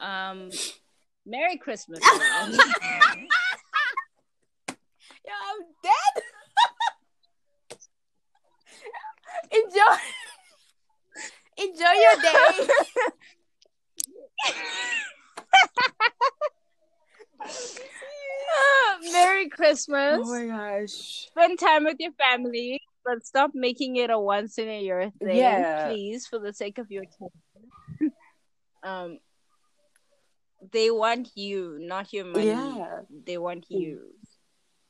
Um, 0.00 0.50
Merry 1.24 1.57
Christmas. 1.57 2.00
everyone. 5.24 5.30
Yo, 5.30 5.32
I'm 5.50 5.60
dead. 5.82 6.14
enjoy, 9.64 9.98
enjoy 11.58 11.94
your 12.00 12.16
day. 12.22 12.68
Merry 19.12 19.48
Christmas. 19.48 20.20
Oh 20.22 20.30
my 20.30 20.46
gosh. 20.46 21.26
Spend 21.30 21.58
time 21.58 21.84
with 21.84 21.96
your 21.98 22.12
family, 22.12 22.80
but 23.04 23.24
stop 23.26 23.50
making 23.54 23.96
it 23.96 24.10
a 24.10 24.18
once 24.18 24.58
in 24.58 24.68
a 24.68 24.80
year 24.80 25.10
thing, 25.22 25.37
Yeah. 25.37 25.84
please, 25.87 26.26
for 26.26 26.38
the 26.38 26.52
sake 26.52 26.78
of 26.78 26.90
your 26.90 27.04
kids. 27.04 27.34
um, 28.82 29.18
they 30.72 30.90
want 30.90 31.30
you, 31.34 31.76
not 31.80 32.12
your 32.12 32.24
money. 32.24 32.46
Yeah. 32.46 33.00
They 33.26 33.38
want 33.38 33.66
you. 33.68 34.14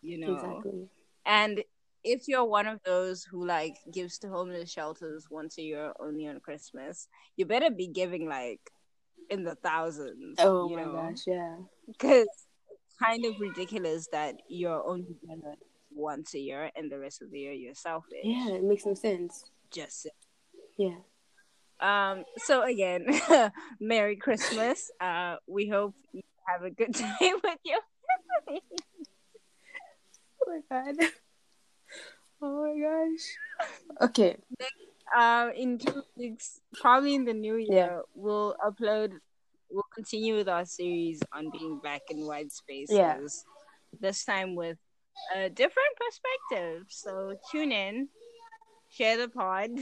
You 0.04 0.18
know. 0.18 0.34
Exactly. 0.34 0.88
And 1.24 1.64
if 2.04 2.28
you're 2.28 2.44
one 2.44 2.66
of 2.66 2.80
those 2.84 3.24
who 3.24 3.46
like 3.46 3.74
gives 3.92 4.18
to 4.18 4.28
homeless 4.28 4.70
shelters 4.70 5.26
once 5.30 5.56
a 5.56 5.62
year 5.62 5.92
only 5.98 6.28
on 6.28 6.38
Christmas, 6.40 7.08
you 7.36 7.46
better 7.46 7.70
be 7.70 7.88
giving 7.88 8.28
like 8.28 8.60
in 9.30 9.44
the 9.44 9.54
thousands. 9.54 10.38
Oh 10.38 10.68
you 10.68 10.76
my 10.76 10.82
know? 10.82 10.92
gosh. 10.92 11.22
Yeah. 11.26 11.56
Because 11.86 12.28
it's 12.70 12.96
kind 13.02 13.24
of 13.24 13.40
ridiculous 13.40 14.06
that 14.12 14.34
you're 14.48 14.86
only 14.86 15.16
gonna 15.26 15.54
once 15.90 16.34
a 16.34 16.38
year 16.38 16.70
and 16.76 16.92
the 16.92 16.98
rest 16.98 17.22
of 17.22 17.30
the 17.30 17.38
year 17.38 17.52
you're 17.52 17.74
selfish. 17.74 18.18
Yeah. 18.22 18.48
It 18.50 18.64
makes 18.64 18.84
no 18.84 18.92
sense. 18.94 19.44
Just 19.72 20.06
Yeah. 20.76 20.96
um 21.80 22.24
so 22.36 22.62
again, 22.62 23.06
Merry 23.80 24.16
Christmas. 24.16 24.90
Uh 25.00 25.36
we 25.46 25.68
hope 25.68 25.94
you 26.12 26.20
have 26.46 26.62
a 26.62 26.70
good 26.70 26.94
time 26.94 27.40
with 27.42 27.58
your 27.64 27.80
family. 28.46 28.60
Oh 30.46 30.60
my 30.70 30.70
god. 30.70 30.96
Oh 32.42 32.66
my 32.66 32.78
gosh. 32.78 34.10
Okay. 34.10 34.36
um 35.16 35.50
in 35.56 35.78
two 35.78 36.02
weeks, 36.16 36.60
probably 36.74 37.14
in 37.14 37.24
the 37.24 37.32
new 37.32 37.56
year, 37.56 37.68
Yeah. 37.72 38.00
we'll 38.14 38.54
upload. 38.60 39.12
We'll 39.70 39.86
continue 39.94 40.36
with 40.36 40.48
our 40.48 40.66
series 40.66 41.22
on 41.32 41.50
being 41.50 41.78
black 41.78 42.02
and 42.10 42.26
white 42.26 42.52
spaces. 42.52 42.94
Yeah. 42.96 43.18
This 43.98 44.24
time 44.24 44.56
with 44.56 44.76
a 45.34 45.48
different 45.48 45.96
perspective. 45.96 46.86
So 46.90 47.36
tune 47.50 47.72
in, 47.72 48.08
share 48.90 49.16
the 49.16 49.28
pod, 49.28 49.70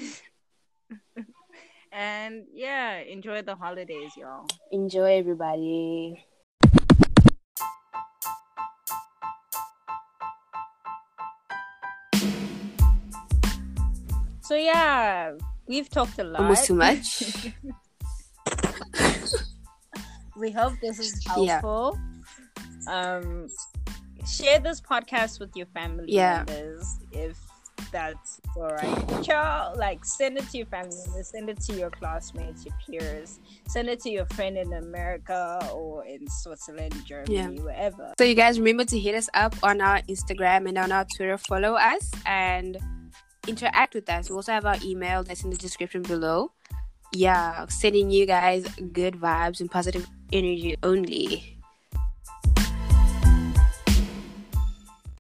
and 1.92 2.44
yeah, 2.52 2.98
enjoy 2.98 3.42
the 3.42 3.56
holidays, 3.56 4.12
y'all. 4.16 4.46
Enjoy 4.70 5.16
everybody. 5.18 6.24
So 14.42 14.54
yeah, 14.56 15.32
we've 15.66 15.88
talked 15.88 16.18
a 16.18 16.24
lot. 16.24 16.40
Almost 16.42 16.66
too 16.66 16.74
much. 16.74 17.22
we 20.36 20.50
hope 20.50 20.74
this 20.80 20.98
is 20.98 21.24
Yeah. 21.36 21.60
helpful. 21.60 21.98
Um, 22.88 23.48
share 24.26 24.58
this 24.58 24.80
podcast 24.80 25.38
with 25.40 25.54
your 25.54 25.66
family 25.66 26.06
Yeah. 26.08 26.44
members 26.48 26.98
if 27.12 27.38
that's 27.92 28.40
all 28.56 28.68
right. 28.70 29.26
y'all. 29.28 29.76
like 29.78 30.04
send 30.04 30.38
it 30.38 30.48
to 30.50 30.56
your 30.58 30.66
family 30.66 30.96
members, 31.06 31.28
send 31.28 31.48
it 31.50 31.60
to 31.60 31.74
your 31.74 31.90
classmates, 31.90 32.64
your 32.64 32.74
peers, 32.84 33.38
send 33.68 33.88
it 33.88 34.00
to 34.00 34.10
your 34.10 34.24
friend 34.26 34.56
in 34.56 34.72
America 34.72 35.68
or 35.72 36.04
in 36.06 36.26
Switzerland, 36.28 36.94
Germany, 37.06 37.60
wherever. 37.60 38.12
So 38.18 38.24
you 38.24 38.34
guys 38.34 38.58
remember 38.58 38.84
to 38.86 38.98
hit 38.98 39.14
us 39.14 39.28
up 39.34 39.54
on 39.62 39.80
our 39.80 40.00
Instagram 40.02 40.68
and 40.68 40.78
on 40.78 40.90
our 40.90 41.06
Twitter. 41.16 41.36
Follow 41.38 41.74
us 41.74 42.10
and 42.26 42.78
interact 43.46 43.94
with 43.94 44.08
us. 44.08 44.30
We 44.30 44.36
also 44.36 44.52
have 44.52 44.66
our 44.66 44.76
email 44.84 45.22
that's 45.22 45.44
in 45.44 45.50
the 45.50 45.56
description 45.56 46.02
below. 46.02 46.52
Yeah, 47.12 47.66
sending 47.68 48.10
you 48.10 48.26
guys 48.26 48.66
good 48.92 49.14
vibes 49.14 49.60
and 49.60 49.70
positive 49.70 50.08
energy 50.32 50.76
only. 50.82 51.58